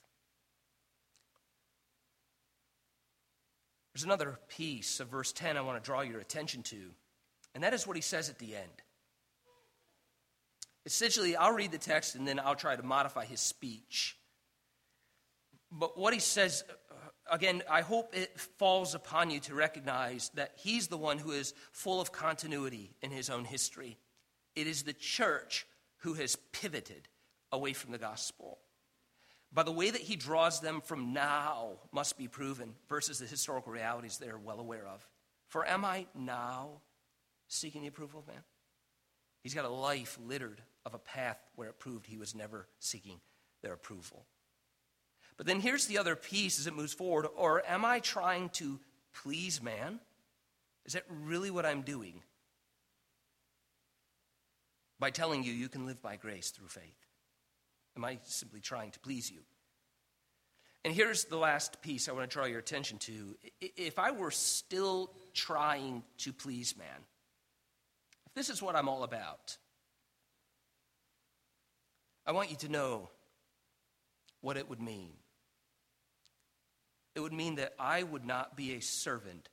There's 3.96 4.04
another 4.04 4.38
piece 4.50 5.00
of 5.00 5.08
verse 5.08 5.32
10 5.32 5.56
I 5.56 5.62
want 5.62 5.82
to 5.82 5.86
draw 5.86 6.02
your 6.02 6.20
attention 6.20 6.64
to, 6.64 6.92
and 7.54 7.64
that 7.64 7.74
is 7.74 7.88
what 7.88 7.96
he 7.96 8.02
says 8.02 8.30
at 8.30 8.40
the 8.40 8.54
end. 8.54 8.84
Essentially, 10.86 11.38
I'll 11.38 11.54
read 11.54 11.72
the 11.72 11.78
text 11.78 12.14
and 12.16 12.28
then 12.28 12.38
I'll 12.38 12.58
try 12.58 12.76
to 12.76 12.84
modify 12.84 13.24
his 13.24 13.40
speech. 13.40 14.18
But 15.72 15.98
what 15.98 16.14
he 16.14 16.20
says, 16.20 16.66
uh, 16.92 16.96
again, 17.32 17.64
I 17.70 17.80
hope 17.84 18.14
it 18.14 18.38
falls 18.38 18.96
upon 18.96 19.30
you 19.30 19.40
to 19.40 19.56
recognize 19.56 20.30
that 20.34 20.52
he's 20.58 20.90
the 20.90 20.98
one 20.98 21.18
who 21.18 21.32
is 21.32 21.54
full 21.72 22.02
of 22.02 22.12
continuity 22.12 22.98
in 23.02 23.12
his 23.12 23.30
own 23.30 23.46
history. 23.46 23.98
It 24.58 24.68
is 24.68 24.84
the 24.84 24.92
church 24.92 25.66
who 26.00 26.16
has 26.16 26.36
pivoted 26.52 27.08
away 27.50 27.72
from 27.72 27.94
the 27.94 27.98
gospel 27.98 28.60
by 29.56 29.64
the 29.64 29.72
way 29.72 29.90
that 29.90 30.02
he 30.02 30.18
draws 30.18 30.60
them 30.60 30.82
from 30.82 31.14
now 31.14 31.80
must 31.94 32.18
be 32.18 32.28
proven 32.28 32.76
versus 32.90 33.20
the 33.20 33.26
historical 33.26 33.72
realities 33.72 34.18
they're 34.18 34.38
well 34.38 34.60
aware 34.60 34.86
of. 34.86 35.08
For 35.48 35.66
am 35.66 35.86
I 35.86 36.08
now 36.14 36.82
seeking 37.48 37.82
the 37.82 37.88
approval 37.88 38.20
of 38.20 38.28
man? 38.28 38.44
He's 39.42 39.54
got 39.54 39.64
a 39.64 39.70
life 39.70 40.20
littered 40.28 40.62
of 40.86 40.94
a 40.94 41.00
path 41.00 41.38
where 41.56 41.70
it 41.70 41.80
proved 41.80 42.06
he 42.06 42.18
was 42.18 42.36
never 42.36 42.68
seeking 42.80 43.22
their 43.62 43.72
approval. 43.72 44.26
But 45.38 45.46
then 45.46 45.62
here's 45.62 45.86
the 45.86 46.00
other 46.00 46.18
piece 46.18 46.60
as 46.60 46.68
it 46.68 46.76
moves 46.76 46.94
forward. 46.94 47.26
Or 47.36 47.64
am 47.66 47.86
I 47.86 48.00
trying 48.00 48.50
to 48.50 48.80
please 49.14 49.62
man? 49.62 50.02
Is 50.86 50.94
that 50.94 51.04
really 51.10 51.50
what 51.50 51.66
I'm 51.66 51.82
doing? 51.82 52.22
By 55.00 55.12
telling 55.12 55.44
you 55.44 55.54
you 55.54 55.70
can 55.70 55.86
live 55.86 56.02
by 56.02 56.18
grace 56.18 56.52
through 56.52 56.68
faith. 56.68 57.05
Am 57.96 58.04
I 58.04 58.20
simply 58.24 58.60
trying 58.60 58.92
to 58.92 59.00
please 59.00 59.32
you? 59.32 59.40
And 60.84 60.94
here's 60.94 61.26
the 61.26 61.38
last 61.38 61.82
piece 61.82 62.08
I 62.08 62.12
want 62.12 62.30
to 62.30 62.34
draw 62.34 62.46
your 62.46 62.60
attention 62.60 63.00
to. 63.00 63.36
If 63.60 63.98
I 63.98 64.12
were 64.12 64.32
still 64.32 65.12
trying 65.34 66.04
to 66.20 66.34
please 66.34 66.78
man, 66.78 67.06
if 68.28 68.34
this 68.36 68.50
is 68.50 68.62
what 68.62 68.76
I'm 68.76 68.90
all 68.90 69.04
about, 69.04 69.58
I 72.28 72.34
want 72.34 72.52
you 72.52 72.58
to 72.58 72.70
know 72.70 73.10
what 74.42 74.58
it 74.58 74.70
would 74.70 74.82
mean. 74.82 75.14
It 77.16 77.22
would 77.22 77.34
mean 77.34 77.56
that 77.56 77.74
I 77.80 78.04
would 78.04 78.26
not 78.26 78.58
be 78.58 78.74
a 78.74 78.82
servant 78.82 79.48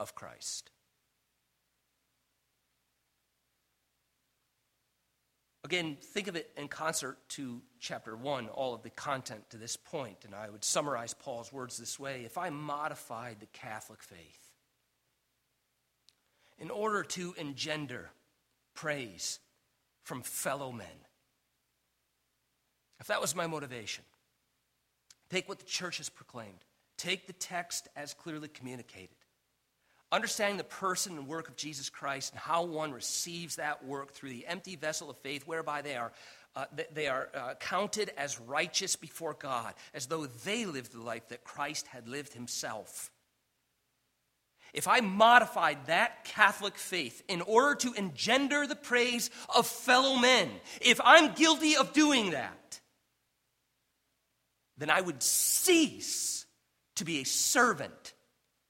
of 0.00 0.14
Christ. 0.14 0.71
Again, 5.64 5.96
think 6.00 6.26
of 6.26 6.34
it 6.34 6.50
in 6.56 6.66
concert 6.66 7.18
to 7.30 7.62
chapter 7.78 8.16
1, 8.16 8.48
all 8.48 8.74
of 8.74 8.82
the 8.82 8.90
content 8.90 9.48
to 9.50 9.56
this 9.56 9.76
point, 9.76 10.24
and 10.24 10.34
I 10.34 10.50
would 10.50 10.64
summarize 10.64 11.14
Paul's 11.14 11.52
words 11.52 11.76
this 11.78 11.98
way 11.98 12.22
If 12.24 12.36
I 12.36 12.50
modified 12.50 13.38
the 13.40 13.46
Catholic 13.46 14.02
faith 14.02 14.52
in 16.58 16.70
order 16.70 17.02
to 17.02 17.34
engender 17.38 18.10
praise 18.74 19.38
from 20.02 20.22
fellow 20.22 20.72
men. 20.72 20.86
If 23.00 23.08
that 23.08 23.20
was 23.20 23.34
my 23.34 23.46
motivation, 23.46 24.04
take 25.28 25.48
what 25.48 25.58
the 25.58 25.64
church 25.64 25.98
has 25.98 26.08
proclaimed, 26.08 26.64
take 26.96 27.26
the 27.26 27.32
text 27.32 27.88
as 27.96 28.14
clearly 28.14 28.48
communicated. 28.48 29.16
Understanding 30.12 30.58
the 30.58 30.64
person 30.64 31.16
and 31.16 31.26
work 31.26 31.48
of 31.48 31.56
Jesus 31.56 31.88
Christ 31.88 32.32
and 32.32 32.40
how 32.40 32.64
one 32.64 32.92
receives 32.92 33.56
that 33.56 33.82
work 33.82 34.12
through 34.12 34.28
the 34.28 34.46
empty 34.46 34.76
vessel 34.76 35.08
of 35.08 35.16
faith, 35.16 35.46
whereby 35.46 35.80
they 35.80 35.96
are, 35.96 36.12
uh, 36.54 36.66
they 36.92 37.08
are 37.08 37.30
uh, 37.34 37.54
counted 37.54 38.12
as 38.18 38.38
righteous 38.38 38.94
before 38.94 39.32
God, 39.32 39.72
as 39.94 40.06
though 40.06 40.26
they 40.26 40.66
lived 40.66 40.92
the 40.92 41.00
life 41.00 41.28
that 41.28 41.44
Christ 41.44 41.86
had 41.86 42.08
lived 42.08 42.34
himself. 42.34 43.10
If 44.74 44.86
I 44.86 45.00
modified 45.00 45.86
that 45.86 46.24
Catholic 46.24 46.76
faith 46.76 47.22
in 47.26 47.40
order 47.40 47.74
to 47.76 47.94
engender 47.94 48.66
the 48.66 48.76
praise 48.76 49.30
of 49.54 49.66
fellow 49.66 50.16
men, 50.16 50.50
if 50.82 51.00
I'm 51.02 51.32
guilty 51.32 51.76
of 51.76 51.94
doing 51.94 52.32
that, 52.32 52.80
then 54.76 54.90
I 54.90 55.00
would 55.00 55.22
cease 55.22 56.44
to 56.96 57.04
be 57.06 57.20
a 57.20 57.24
servant 57.24 58.12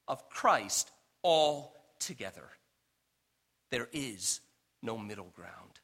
of 0.07 0.29
Christ 0.29 0.91
altogether. 1.25 2.49
There 3.71 3.89
is 3.93 4.41
no 4.83 4.99
middle 4.99 5.33
ground. 5.35 5.81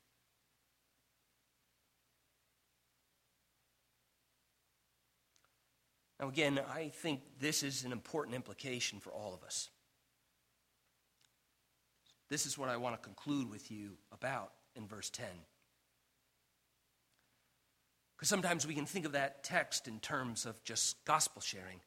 Now, 6.21 6.29
again, 6.29 6.61
I 6.75 6.89
think 6.89 7.21
this 7.39 7.63
is 7.63 7.85
an 7.85 7.93
important 7.93 8.35
implication 8.35 8.99
for 8.99 9.11
all 9.11 9.35
of 9.35 9.45
us. 9.45 9.71
This 12.29 12.45
is 12.45 12.59
what 12.59 12.69
I 12.69 12.77
want 12.77 12.97
to 12.97 13.03
conclude 13.03 13.49
with 13.49 13.71
you 13.71 13.97
about 14.13 14.53
in 14.75 14.87
verse 14.87 15.11
10. 15.11 15.27
Because 18.17 18.29
sometimes 18.29 18.67
we 18.67 18.75
can 18.75 18.85
think 18.85 19.07
of 19.07 19.13
that 19.13 19.45
text 19.45 19.87
in 19.87 20.01
terms 20.01 20.45
of 20.45 20.63
just 20.65 21.05
gospel 21.05 21.41
sharing. 21.41 21.81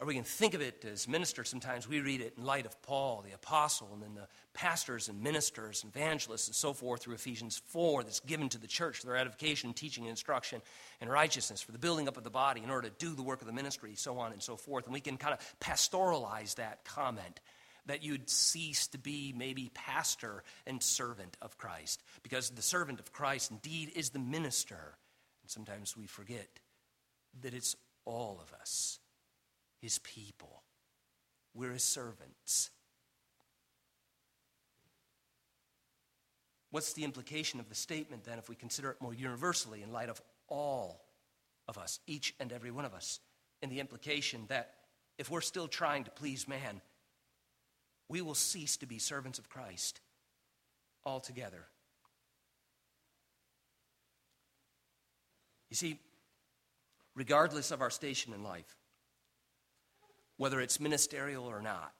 Or 0.00 0.06
we 0.06 0.14
can 0.14 0.22
think 0.22 0.54
of 0.54 0.60
it 0.60 0.84
as 0.84 1.08
ministers. 1.08 1.48
Sometimes 1.48 1.88
we 1.88 2.00
read 2.00 2.20
it 2.20 2.34
in 2.38 2.44
light 2.44 2.66
of 2.66 2.80
Paul, 2.82 3.24
the 3.26 3.34
apostle, 3.34 3.90
and 3.92 4.00
then 4.00 4.14
the 4.14 4.28
pastors 4.54 5.08
and 5.08 5.20
ministers 5.20 5.82
and 5.82 5.94
evangelists 5.94 6.46
and 6.46 6.54
so 6.54 6.72
forth 6.72 7.02
through 7.02 7.14
Ephesians 7.14 7.60
4 7.66 8.04
that's 8.04 8.20
given 8.20 8.48
to 8.50 8.58
the 8.58 8.68
church 8.68 8.98
for 8.98 9.06
their 9.06 9.16
edification, 9.16 9.72
teaching, 9.72 10.04
and 10.04 10.10
instruction, 10.10 10.62
and 11.00 11.10
righteousness, 11.10 11.60
for 11.60 11.72
the 11.72 11.78
building 11.78 12.06
up 12.06 12.16
of 12.16 12.22
the 12.22 12.30
body 12.30 12.62
in 12.62 12.70
order 12.70 12.88
to 12.88 12.94
do 12.98 13.12
the 13.14 13.24
work 13.24 13.40
of 13.40 13.48
the 13.48 13.52
ministry, 13.52 13.94
so 13.96 14.18
on 14.18 14.32
and 14.32 14.40
so 14.40 14.56
forth. 14.56 14.84
And 14.84 14.94
we 14.94 15.00
can 15.00 15.16
kind 15.16 15.34
of 15.34 15.54
pastoralize 15.58 16.54
that 16.56 16.84
comment 16.84 17.40
that 17.86 18.04
you'd 18.04 18.30
cease 18.30 18.86
to 18.88 18.98
be 18.98 19.34
maybe 19.36 19.70
pastor 19.74 20.44
and 20.66 20.80
servant 20.82 21.36
of 21.42 21.58
Christ. 21.58 22.02
Because 22.22 22.50
the 22.50 22.62
servant 22.62 23.00
of 23.00 23.12
Christ 23.12 23.50
indeed 23.50 23.90
is 23.96 24.10
the 24.10 24.18
minister. 24.18 24.96
And 25.42 25.50
sometimes 25.50 25.96
we 25.96 26.06
forget 26.06 26.48
that 27.42 27.54
it's 27.54 27.74
all 28.04 28.40
of 28.42 28.52
us, 28.60 29.00
his 29.80 29.98
people. 29.98 30.62
We're 31.54 31.72
his 31.72 31.84
servants. 31.84 32.70
What's 36.70 36.92
the 36.92 37.04
implication 37.04 37.60
of 37.60 37.68
the 37.68 37.74
statement 37.74 38.24
then 38.24 38.38
if 38.38 38.48
we 38.48 38.54
consider 38.54 38.90
it 38.90 39.00
more 39.00 39.14
universally 39.14 39.82
in 39.82 39.92
light 39.92 40.10
of 40.10 40.20
all 40.48 41.00
of 41.66 41.78
us, 41.78 42.00
each 42.06 42.34
and 42.38 42.52
every 42.52 42.70
one 42.70 42.84
of 42.84 42.94
us? 42.94 43.20
And 43.62 43.72
the 43.72 43.80
implication 43.80 44.44
that 44.48 44.74
if 45.16 45.30
we're 45.30 45.40
still 45.40 45.66
trying 45.66 46.04
to 46.04 46.10
please 46.10 46.46
man, 46.46 46.80
we 48.08 48.22
will 48.22 48.34
cease 48.34 48.76
to 48.78 48.86
be 48.86 48.98
servants 48.98 49.38
of 49.38 49.48
Christ 49.48 50.00
altogether. 51.04 51.66
You 55.70 55.76
see, 55.76 55.98
regardless 57.14 57.70
of 57.70 57.82
our 57.82 57.90
station 57.90 58.32
in 58.32 58.42
life, 58.42 58.77
whether 60.38 60.60
it's 60.60 60.80
ministerial 60.80 61.44
or 61.44 61.60
not, 61.60 61.92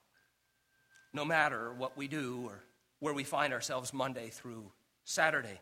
no 1.13 1.23
matter 1.23 1.73
what 1.73 1.95
we 1.95 2.07
do 2.07 2.43
or 2.45 2.63
where 2.99 3.13
we 3.13 3.23
find 3.23 3.53
ourselves 3.53 3.93
Monday 3.93 4.29
through 4.29 4.71
Saturday, 5.03 5.59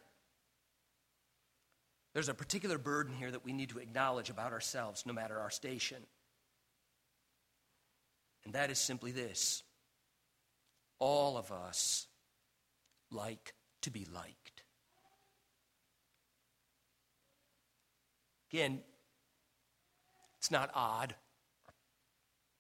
there's 2.13 2.29
a 2.29 2.33
particular 2.33 2.77
burden 2.77 3.13
here 3.13 3.29
that 3.29 3.43
we 3.43 3.53
need 3.53 3.69
to 3.69 3.79
acknowledge 3.79 4.29
about 4.29 4.53
ourselves, 4.53 5.05
no 5.05 5.13
matter 5.13 5.37
our 5.39 5.51
station. 5.51 5.97
And 8.45 8.53
that 8.53 8.71
is 8.71 8.79
simply 8.79 9.11
this 9.11 9.63
all 10.99 11.37
of 11.37 11.51
us 11.51 12.07
like 13.11 13.53
to 13.81 13.91
be 13.91 14.07
liked. 14.13 14.63
Again, 18.51 18.79
it's 20.39 20.49
not 20.49 20.71
odd 20.73 21.13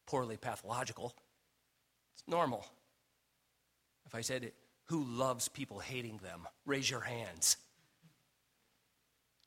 poorly 0.07 0.37
pathological. 0.37 1.13
It's 2.15 2.23
normal. 2.27 2.65
If 4.07 4.15
I 4.15 4.21
said, 4.21 4.43
it, 4.43 4.55
Who 4.85 5.03
loves 5.03 5.47
people 5.47 5.79
hating 5.79 6.19
them? 6.23 6.47
Raise 6.65 6.89
your 6.89 7.01
hands. 7.01 7.57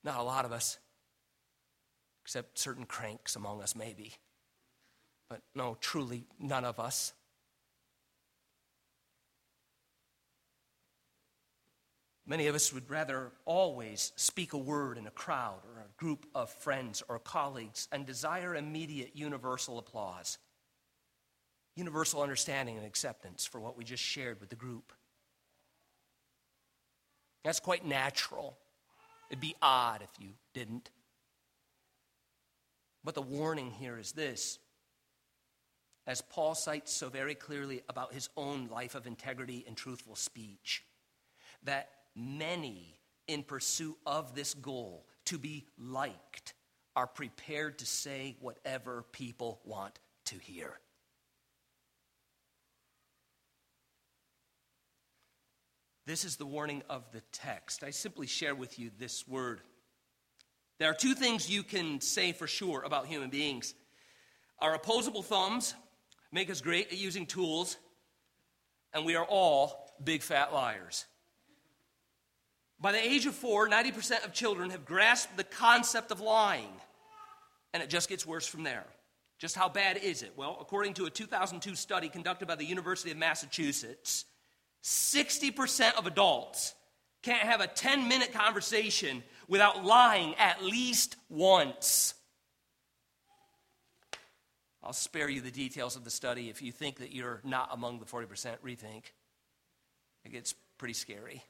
Not 0.05 0.21
a 0.21 0.23
lot 0.23 0.45
of 0.45 0.53
us, 0.53 0.79
except 2.25 2.59
certain 2.59 2.85
cranks 2.85 3.37
among 3.37 3.61
us, 3.63 3.75
maybe. 3.75 4.13
But 5.29 5.41
no, 5.55 5.77
truly, 5.81 6.25
none 6.39 6.65
of 6.65 6.79
us. 6.79 7.13
Many 12.27 12.47
of 12.47 12.55
us 12.55 12.73
would 12.73 12.89
rather 12.89 13.33
always 13.45 14.13
speak 14.15 14.53
a 14.53 14.59
word 14.59 14.99
in 14.99 15.09
a 15.09 15.11
crowd 15.11 15.63
or 15.65 15.81
a 15.81 15.99
group 15.99 16.27
of 16.33 16.49
friends 16.49 17.03
or 17.09 17.19
colleagues 17.19 17.89
and 17.91 18.07
desire 18.07 18.55
immediate 18.55 19.11
universal 19.15 19.79
applause, 19.79 20.39
universal 21.77 22.23
understanding 22.23 22.77
and 22.77 22.87
acceptance 22.87 23.47
for 23.47 23.61
what 23.61 23.77
we 23.77 23.85
just 23.85 24.03
shared 24.03 24.41
with 24.41 24.51
the 24.51 24.57
group. 24.57 24.93
That's 27.45 27.61
quite 27.61 27.87
natural. 27.87 28.59
It'd 29.31 29.41
be 29.41 29.57
odd 29.63 30.03
if 30.03 30.11
you 30.19 30.31
didn't. 30.53 30.91
But 33.03 33.15
the 33.15 33.23
warning 33.23 33.71
here 33.71 33.99
is 33.99 34.13
this. 34.13 34.59
As 36.07 36.21
Paul 36.21 36.55
cites 36.55 36.93
so 36.93 37.09
very 37.09 37.35
clearly 37.35 37.83
about 37.89 38.13
his 38.13 38.29
own 38.37 38.69
life 38.69 38.95
of 38.95 39.07
integrity 39.07 39.65
and 39.67 39.77
truthful 39.77 40.17
speech, 40.17 40.83
that 41.63 41.89
many 42.17 43.01
in 43.29 43.45
pursuit 43.45 43.97
of 44.05 44.35
this 44.35 44.55
goal, 44.55 45.07
to 45.27 45.39
be 45.39 45.65
liked, 45.79 46.55
are 46.97 47.07
prepared 47.07 47.79
to 47.79 47.87
say 47.87 48.37
whatever 48.41 49.05
people 49.13 49.61
want 49.65 50.01
to 50.25 50.37
hear. 50.37 50.81
This 56.07 56.25
is 56.25 56.37
the 56.37 56.47
warning 56.47 56.83
of 56.89 57.05
the 57.13 57.21
text. 57.33 57.85
I 57.85 57.91
simply 57.91 58.27
share 58.27 58.55
with 58.55 58.79
you 58.79 58.91
this 58.99 59.29
word. 59.29 59.61
There 60.79 60.91
are 60.91 60.95
two 60.95 61.15
things 61.15 61.51
you 61.51 61.63
can 61.63 62.01
say 62.01 62.33
for 62.33 62.47
sure 62.47 62.83
about 62.83 63.07
human 63.07 63.31
beings 63.31 63.75
our 64.61 64.75
opposable 64.75 65.23
thumbs 65.23 65.75
make 66.33 66.51
us 66.51 66.61
great 66.61 66.93
at 66.93 66.99
using 66.99 67.25
tools, 67.27 67.79
and 68.93 69.07
we 69.07 69.17
are 69.17 69.25
all 69.25 69.91
big 70.05 70.23
fat 70.23 70.53
liars. 70.53 71.07
By 72.79 72.93
the 72.93 73.03
age 73.03 73.27
of 73.27 73.35
four, 73.35 73.69
90% 73.69 74.25
of 74.25 74.33
children 74.33 74.71
have 74.71 74.85
grasped 74.85 75.37
the 75.37 75.45
concept 75.45 76.11
of 76.11 76.21
lying, 76.21 76.73
and 77.73 77.83
it 77.83 77.89
just 77.89 78.09
gets 78.09 78.27
worse 78.27 78.47
from 78.47 78.63
there. 78.63 78.85
Just 79.39 79.57
how 79.57 79.69
bad 79.71 79.97
is 79.97 80.23
it? 80.23 80.33
Well, 80.37 80.59
according 80.61 80.95
to 80.95 81.07
a 81.07 81.11
2002 81.11 81.75
study 81.75 82.11
conducted 82.11 82.47
by 82.47 82.57
the 82.57 82.65
University 82.65 83.11
of 83.11 83.17
Massachusetts, 83.17 84.27
60% 84.83 85.95
of 85.97 86.07
adults 86.07 86.75
can't 87.23 87.43
have 87.43 87.61
a 87.61 87.67
10 87.67 88.09
minute 88.09 88.33
conversation 88.33 89.23
without 89.49 89.85
lying 89.85 90.35
at 90.37 90.65
least 90.65 91.17
once. 91.29 92.15
I'll 94.83 94.93
spare 94.93 95.29
you 95.29 95.43
the 95.43 95.51
details 95.51 95.97
of 95.97 96.05
the 96.05 96.11
study 96.11 96.49
if 96.49 96.63
you 96.63 96.73
think 96.73 96.99
that 96.99 97.13
you're 97.13 97.41
not 97.45 97.69
among 97.73 97.99
the 97.99 98.07
40% 98.07 98.27
rethink. 98.65 99.05
It 100.25 100.33
gets 100.33 100.55
pretty 100.79 100.95
scary. 100.95 101.43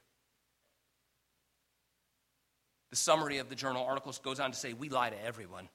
The 2.90 2.96
summary 2.96 3.38
of 3.38 3.48
the 3.48 3.54
journal 3.54 3.84
articles 3.84 4.18
goes 4.18 4.40
on 4.40 4.50
to 4.50 4.59
say, 4.59 4.72
We 4.72 4.88
lie 4.88 5.11
to 5.11 5.24
everyone. 5.24 5.68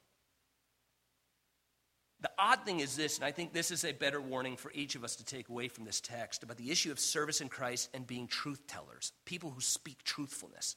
The 2.21 2.31
odd 2.39 2.65
thing 2.65 2.79
is 2.79 2.95
this, 2.95 3.17
and 3.17 3.25
I 3.25 3.31
think 3.31 3.53
this 3.53 3.71
is 3.71 3.83
a 3.83 3.91
better 3.91 4.21
warning 4.21 4.55
for 4.55 4.71
each 4.73 4.95
of 4.95 5.03
us 5.03 5.17
to 5.17 5.25
take 5.25 5.49
away 5.49 5.67
from 5.67 5.83
this 5.83 5.99
text 5.99 6.43
about 6.43 6.57
the 6.57 6.71
issue 6.71 6.91
of 6.91 6.99
service 6.99 7.41
in 7.41 7.49
Christ 7.49 7.89
and 7.93 8.07
being 8.07 8.27
truth 8.27 8.65
tellers, 8.67 9.11
people 9.25 9.51
who 9.51 9.61
speak 9.61 10.03
truthfulness. 10.03 10.75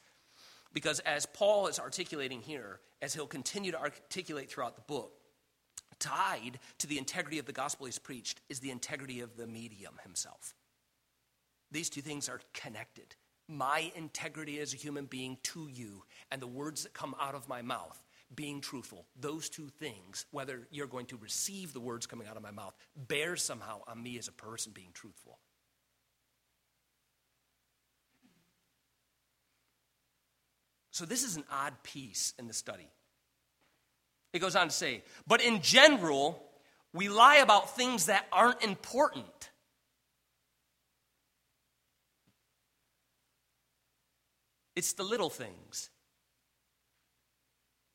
Because 0.73 1.01
as 1.01 1.27
Paul 1.27 1.69
is 1.69 1.79
articulating 1.79 2.43
here, 2.43 2.81
as 3.01 3.15
he'll 3.15 3.27
continue 3.27 3.71
to 3.73 3.81
articulate 3.81 4.51
throughout 4.51 4.75
the 4.75 4.83
book, 4.83 5.13
tied 5.99 6.59
to 6.79 6.87
the 6.87 6.99
integrity 6.99 7.39
of 7.39 7.47
the 7.47 7.53
gospel 7.53 7.87
he's 7.87 7.99
preached 7.99 8.41
is 8.49 8.61
the 8.61 8.71
integrity 8.71 9.21
of 9.21 9.37
the 9.37 9.47
medium 9.47 9.95
himself. 10.03 10.55
These 11.71 11.91
two 11.91 12.03
things 12.03 12.29
are 12.29 12.41
connected. 12.53 13.15
My 13.49 13.91
integrity 13.95 14.59
as 14.61 14.75
a 14.75 14.77
human 14.77 15.07
being 15.07 15.39
to 15.45 15.69
you, 15.69 16.05
and 16.31 16.43
the 16.43 16.47
words 16.47 16.83
that 16.83 16.93
come 16.93 17.15
out 17.21 17.35
of 17.35 17.49
my 17.49 17.63
mouth, 17.63 18.03
being 18.35 18.61
truthful, 18.61 19.07
those 19.19 19.49
two 19.49 19.69
things, 19.79 20.27
whether 20.31 20.67
you're 20.71 20.87
going 20.87 21.07
to 21.07 21.17
receive 21.17 21.73
the 21.73 21.81
words 21.81 22.07
coming 22.07 22.27
out 22.27 22.37
of 22.37 22.43
my 22.43 22.51
mouth, 22.51 22.75
bear 22.95 23.37
somehow 23.37 23.81
on 23.87 24.03
me 24.03 24.19
as 24.19 24.29
a 24.29 24.33
person 24.33 24.73
being 24.75 24.91
truthful. 24.93 25.39
So, 30.91 31.05
this 31.05 31.23
is 31.23 31.37
an 31.37 31.45
odd 31.51 31.75
piece 31.83 32.35
in 32.39 32.49
the 32.49 32.53
study. 32.53 32.89
It 34.33 34.41
goes 34.41 34.57
on 34.57 34.69
to 34.69 34.75
say, 34.75 35.05
but 35.27 35.41
in 35.41 35.63
general, 35.63 36.43
we 36.93 37.09
lie 37.09 37.37
about 37.37 37.77
things 37.77 38.07
that 38.07 38.27
aren't 38.33 38.63
important. 38.63 39.51
It's 44.77 44.93
the 44.93 45.03
little 45.03 45.31
things 45.31 45.91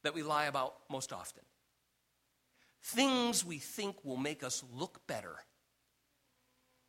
that 0.03 0.13
we 0.13 0.23
lie 0.23 0.45
about 0.45 0.75
most 0.89 1.11
often. 1.11 1.43
Things 2.83 3.45
we 3.45 3.59
think 3.59 3.95
will 4.03 4.17
make 4.17 4.43
us 4.43 4.63
look 4.73 5.05
better 5.07 5.35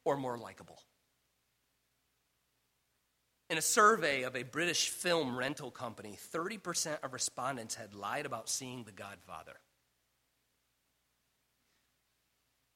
or 0.04 0.16
more 0.16 0.36
likable. 0.36 0.82
In 3.50 3.58
a 3.58 3.62
survey 3.62 4.22
of 4.22 4.34
a 4.34 4.42
British 4.42 4.88
film 4.88 5.36
rental 5.36 5.70
company, 5.70 6.18
30% 6.34 7.04
of 7.04 7.12
respondents 7.12 7.74
had 7.74 7.94
lied 7.94 8.26
about 8.26 8.48
seeing 8.48 8.84
The 8.84 8.92
Godfather. 8.92 9.52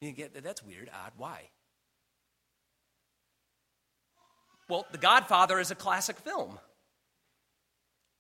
You 0.01 0.13
get 0.13 0.35
that? 0.35 0.45
That's 0.45 0.63
weird, 0.63 0.91
odd. 0.95 1.13
Why? 1.17 1.51
Well, 4.69 4.87
The 4.93 4.99
Godfather 4.99 5.59
is 5.59 5.71
a 5.71 5.75
classic 5.75 6.19
film. 6.19 6.59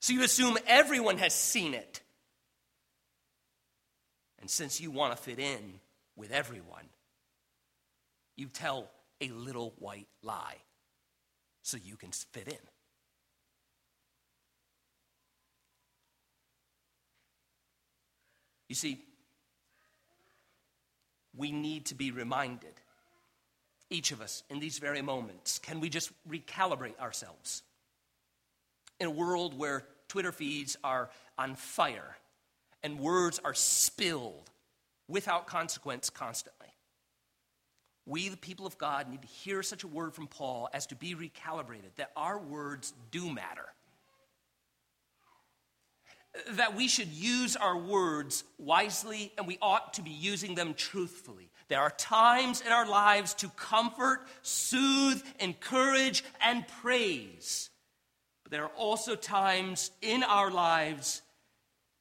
So 0.01 0.12
you 0.12 0.23
assume 0.23 0.57
everyone 0.66 1.19
has 1.19 1.35
seen 1.35 1.75
it. 1.75 2.01
And 4.49 4.53
since 4.53 4.80
you 4.80 4.90
want 4.90 5.14
to 5.14 5.22
fit 5.22 5.38
in 5.38 5.74
with 6.16 6.32
everyone, 6.32 6.86
you 8.34 8.46
tell 8.46 8.88
a 9.20 9.28
little 9.28 9.74
white 9.78 10.07
lie 10.22 10.57
so 11.61 11.76
you 11.76 11.96
can 11.96 12.12
fit 12.12 12.49
in. 12.49 12.57
You 18.70 18.74
see, 18.74 19.05
we 21.36 21.53
need 21.53 21.84
to 21.84 21.94
be 21.94 22.11
reminded, 22.11 22.72
each 23.90 24.12
of 24.12 24.22
us, 24.22 24.44
in 24.49 24.61
these 24.61 24.78
very 24.78 25.03
moments. 25.03 25.59
Can 25.59 25.78
we 25.78 25.90
just 25.90 26.11
recalibrate 26.26 26.99
ourselves? 26.99 27.62
In 28.99 29.09
a 29.09 29.11
world 29.11 29.59
where 29.59 29.84
Twitter 30.09 30.32
feeds 30.32 30.78
are 30.82 31.11
on 31.36 31.55
fire 31.55 32.16
and 32.83 32.99
words 32.99 33.41
are 33.45 33.55
spilled 33.55 34.51
without 35.09 35.47
consequence 35.47 36.11
constantly 36.11 36.68
we, 38.09 38.31
the 38.31 38.37
people 38.39 38.66
of 38.66 38.79
God, 38.79 39.11
need 39.11 39.20
to 39.20 39.29
hear 39.29 39.62
such 39.62 39.85
a 39.85 39.87
word 39.87 40.14
from 40.14 40.26
Paul 40.26 40.68
as 40.72 40.87
to 40.87 40.97
be 40.97 41.14
recalibrated, 41.14 41.95
that 41.97 42.11
our 42.16 42.39
words 42.39 42.95
do 43.11 43.31
matter. 43.31 43.66
That 46.53 46.74
we 46.74 46.89
should 46.89 47.09
use 47.09 47.55
our 47.55 47.76
words 47.76 48.45
wisely 48.59 49.33
and 49.37 49.47
we 49.47 49.59
ought 49.61 49.95
to 49.95 50.03
be 50.03 50.11
using 50.11 50.55
them 50.55 50.72
truthfully. 50.74 51.51
There 51.68 51.81
are 51.81 51.91
times 51.91 52.62
in 52.62 52.72
our 52.72 52.89
lives 52.89 53.35
to 53.35 53.49
comfort, 53.51 54.26
soothe, 54.41 55.22
encourage, 55.39 56.24
and 56.41 56.66
praise. 56.81 57.68
But 58.43 58.53
there 58.53 58.64
are 58.64 58.72
also 58.76 59.16
times 59.16 59.91
in 60.01 60.22
our 60.22 60.51
lives 60.51 61.20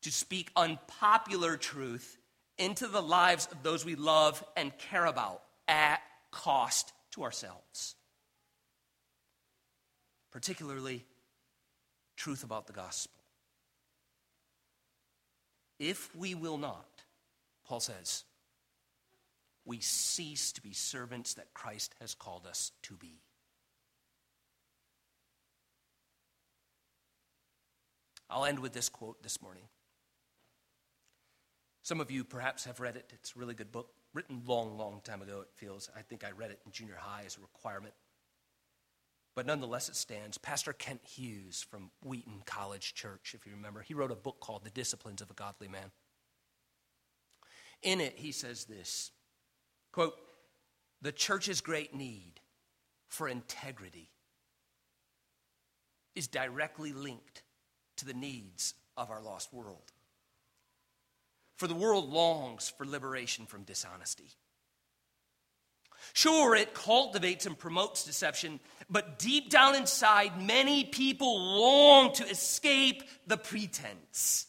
to 0.02 0.12
speak 0.12 0.52
unpopular 0.56 1.58
truth 1.58 2.18
into 2.58 2.88
the 2.88 3.02
lives 3.02 3.48
of 3.52 3.64
those 3.64 3.86
we 3.86 3.96
love 3.96 4.44
and 4.56 4.78
care 4.78 5.06
about 5.06 5.44
at 5.68 6.02
cost 6.32 6.94
to 7.12 7.24
ourselves. 7.24 7.96
Particularly, 10.32 11.06
truth 12.16 12.44
about 12.44 12.68
the 12.68 12.74
gospel. 12.74 13.22
If 15.80 16.16
we 16.16 16.36
will 16.36 16.58
not, 16.58 17.04
Paul 17.66 17.80
says, 17.80 18.24
we 19.66 19.80
cease 19.80 20.52
to 20.54 20.62
be 20.62 20.74
servants 20.74 21.36
that 21.36 21.54
Christ 21.54 21.94
has 22.00 22.16
called 22.16 22.48
us 22.48 22.72
to 22.84 22.96
be. 22.96 23.20
I'll 28.30 28.46
end 28.46 28.60
with 28.60 28.74
this 28.74 28.90
quote 28.90 29.22
this 29.24 29.42
morning. 29.42 29.64
Some 31.88 32.02
of 32.02 32.12
you 32.12 32.26
perhaps 32.26 32.66
have 32.66 32.82
read 32.82 32.98
it. 32.98 33.14
It's 33.14 33.34
a 33.34 33.40
really 33.40 33.54
good 33.54 33.72
book 33.72 33.92
written 34.14 34.42
long, 34.46 34.78
long 34.78 35.00
time 35.06 35.22
ago, 35.22 35.40
it 35.40 35.48
feels. 35.56 35.90
I 35.96 36.02
think 36.02 36.26
I 36.26 36.32
read 36.32 36.52
it 36.52 36.60
in 36.66 36.74
junior 36.74 36.98
high 37.00 37.24
as 37.26 37.38
a 37.38 37.40
requirement. 37.40 37.94
But 39.36 39.46
nonetheless, 39.46 39.88
it 39.88 39.96
stands. 39.96 40.38
Pastor 40.38 40.74
Kent 40.74 41.00
Hughes 41.06 41.66
from 41.72 41.92
Wheaton 42.04 42.42
College 42.46 42.94
Church, 42.94 43.34
if 43.34 43.46
you 43.46 43.54
remember, 43.54 43.80
he 43.84 43.94
wrote 43.94 44.12
a 44.12 44.16
book 44.16 44.42
called 44.42 44.66
The 44.66 44.70
Disciplines 44.70 45.22
of 45.22 45.32
a 45.32 45.34
Godly 45.34 45.70
Man. 45.70 45.92
In 47.82 48.02
it, 48.02 48.16
he 48.18 48.34
says 48.34 48.66
this 48.66 49.12
quote, 49.94 50.16
The 51.02 51.14
church's 51.14 51.62
great 51.62 51.96
need 51.96 52.42
for 53.08 53.30
integrity 53.30 54.10
is 56.16 56.28
directly 56.28 56.92
linked 56.92 57.44
to 57.96 58.04
the 58.04 58.14
needs 58.14 58.74
of 58.98 59.10
our 59.10 59.22
lost 59.22 59.54
world. 59.54 59.94
For 61.58 61.68
the 61.68 61.76
world 61.76 62.10
longs 62.10 62.70
for 62.70 62.86
liberation 62.86 63.46
from 63.46 63.64
dishonesty. 63.64 64.30
Sure, 66.14 66.56
it 66.56 66.74
cultivates 66.74 67.46
and 67.46 67.58
promotes 67.58 68.06
deception, 68.06 68.60
but 68.90 69.20
deep 69.20 69.50
down 69.50 69.76
inside, 69.76 70.42
many 70.42 70.86
people 70.86 71.40
long 71.40 72.14
to 72.14 72.28
escape 72.28 73.04
the 73.26 73.38
pretense. 73.38 74.48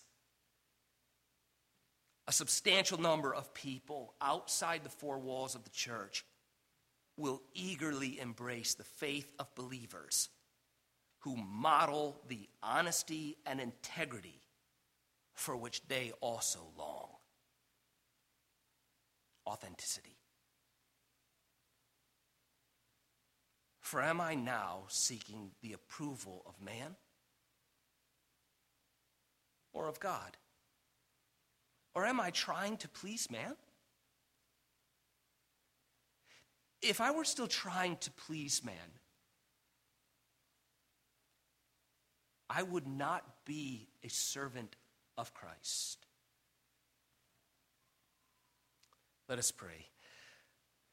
A 2.27 2.33
substantial 2.33 3.01
number 3.01 3.35
of 3.35 3.55
people 3.55 4.15
outside 4.21 4.85
the 4.85 4.91
four 4.91 5.19
walls 5.19 5.55
of 5.55 5.65
the 5.65 5.71
church 5.71 6.25
will 7.17 7.43
eagerly 7.55 8.21
embrace 8.21 8.75
the 8.75 8.85
faith 8.85 9.33
of 9.39 9.55
believers 9.55 10.29
who 11.21 11.37
model 11.37 12.21
the 12.29 12.49
honesty 12.63 13.39
and 13.47 13.61
integrity 13.61 14.41
for 15.39 15.57
which 15.57 15.87
they 15.87 16.11
also 16.21 16.59
long 16.77 17.09
authenticity. 19.47 20.17
For 23.81 24.03
am 24.03 24.21
I 24.21 24.35
now 24.35 24.83
seeking 24.89 25.53
the 25.63 25.73
approval 25.75 26.43
of 26.45 26.61
man 26.61 26.97
or 29.73 29.89
of 29.89 30.01
God? 30.01 30.37
Or 31.95 32.05
am 32.05 32.21
I 32.21 32.31
trying 32.31 32.77
to 32.79 32.89
please 32.89 33.31
man? 33.31 33.55
If 36.83 37.01
I 37.01 37.13
were 37.13 37.25
still 37.25 37.47
trying 37.47 37.97
to 37.99 38.11
please 38.11 38.65
man, 38.65 38.75
I 42.51 42.65
would 42.65 42.89
not 42.89 43.25
be 43.45 43.89
a 44.03 44.09
servant 44.09 44.75
of 45.19 45.35
Christ. 45.35 46.07
Let 49.29 49.39
us 49.39 49.51
pray. 49.51 49.89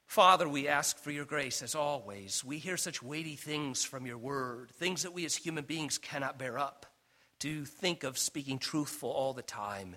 Father, 0.06 0.48
we 0.48 0.68
ask 0.68 0.98
for 0.98 1.10
your 1.10 1.24
grace 1.24 1.62
as 1.62 1.74
always. 1.74 2.44
We 2.44 2.58
hear 2.58 2.76
such 2.76 3.02
weighty 3.02 3.36
things 3.36 3.82
from 3.82 4.04
your 4.04 4.18
word, 4.18 4.70
things 4.72 5.04
that 5.04 5.14
we 5.14 5.24
as 5.24 5.34
human 5.34 5.64
beings 5.64 5.96
cannot 5.96 6.38
bear 6.38 6.58
up. 6.58 6.86
To 7.40 7.64
think 7.64 8.02
of 8.02 8.18
speaking 8.18 8.58
truthful 8.58 9.10
all 9.10 9.32
the 9.32 9.42
time 9.42 9.96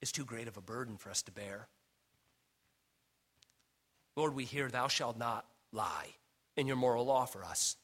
is 0.00 0.12
too 0.12 0.24
great 0.24 0.48
of 0.48 0.56
a 0.56 0.62
burden 0.62 0.96
for 0.96 1.10
us 1.10 1.22
to 1.22 1.32
bear. 1.32 1.68
Lord, 4.16 4.34
we 4.34 4.44
hear, 4.44 4.68
Thou 4.68 4.88
shalt 4.88 5.18
not 5.18 5.46
lie 5.72 6.08
in 6.56 6.66
your 6.66 6.76
moral 6.76 7.04
law 7.04 7.26
for 7.26 7.44
us. 7.44 7.76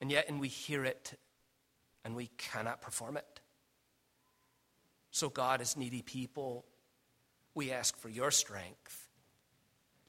And 0.00 0.10
yet, 0.10 0.28
and 0.28 0.40
we 0.40 0.48
hear 0.48 0.84
it 0.84 1.16
and 2.04 2.16
we 2.16 2.28
cannot 2.38 2.80
perform 2.80 3.16
it. 3.16 3.40
So, 5.10 5.28
God, 5.28 5.60
as 5.60 5.76
needy 5.76 6.02
people, 6.02 6.64
we 7.54 7.70
ask 7.70 7.96
for 7.96 8.08
your 8.08 8.30
strength 8.30 9.08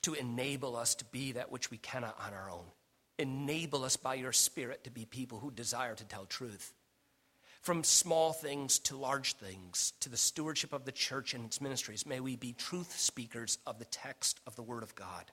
to 0.03 0.13
enable 0.13 0.75
us 0.75 0.95
to 0.95 1.05
be 1.05 1.33
that 1.33 1.51
which 1.51 1.71
we 1.71 1.77
cannot 1.77 2.17
on 2.25 2.33
our 2.33 2.49
own. 2.49 2.65
Enable 3.19 3.83
us 3.83 3.97
by 3.97 4.15
your 4.15 4.31
Spirit 4.31 4.83
to 4.85 4.91
be 4.91 5.05
people 5.05 5.39
who 5.39 5.51
desire 5.51 5.95
to 5.95 6.05
tell 6.05 6.25
truth. 6.25 6.73
From 7.61 7.83
small 7.83 8.33
things 8.33 8.79
to 8.79 8.97
large 8.97 9.35
things, 9.35 9.93
to 10.01 10.09
the 10.09 10.17
stewardship 10.17 10.73
of 10.73 10.83
the 10.83 10.91
church 10.91 11.33
and 11.33 11.45
its 11.45 11.61
ministries, 11.61 12.05
may 12.05 12.19
we 12.19 12.35
be 12.35 12.53
truth 12.53 12.97
speakers 12.99 13.57
of 13.65 13.79
the 13.79 13.85
text 13.85 14.41
of 14.45 14.55
the 14.55 14.63
Word 14.63 14.83
of 14.83 14.95
God. 14.95 15.31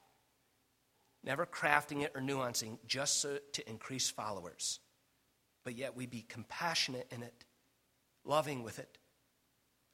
never 1.22 1.44
crafting 1.44 2.02
it 2.02 2.12
or 2.14 2.20
nuancing 2.20 2.78
just 2.86 3.20
so, 3.20 3.38
to 3.52 3.68
increase 3.68 4.08
followers. 4.08 4.80
But 5.64 5.76
yet 5.76 5.96
we 5.96 6.06
be 6.06 6.24
compassionate 6.28 7.06
in 7.10 7.22
it, 7.22 7.44
loving 8.24 8.62
with 8.62 8.78
it, 8.78 8.98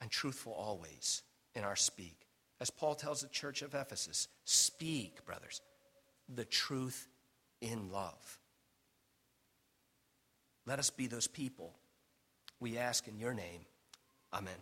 and 0.00 0.10
truthful 0.10 0.52
always 0.52 1.22
in 1.54 1.64
our 1.64 1.76
speak. 1.76 2.26
As 2.60 2.70
Paul 2.70 2.94
tells 2.94 3.20
the 3.20 3.28
church 3.28 3.62
of 3.62 3.74
Ephesus, 3.74 4.28
speak, 4.44 5.24
brothers, 5.24 5.60
the 6.28 6.44
truth 6.44 7.08
in 7.60 7.90
love. 7.90 8.38
Let 10.66 10.78
us 10.78 10.90
be 10.90 11.06
those 11.06 11.26
people. 11.26 11.74
We 12.58 12.78
ask 12.78 13.06
in 13.06 13.18
your 13.18 13.34
name. 13.34 13.66
Amen. 14.32 14.54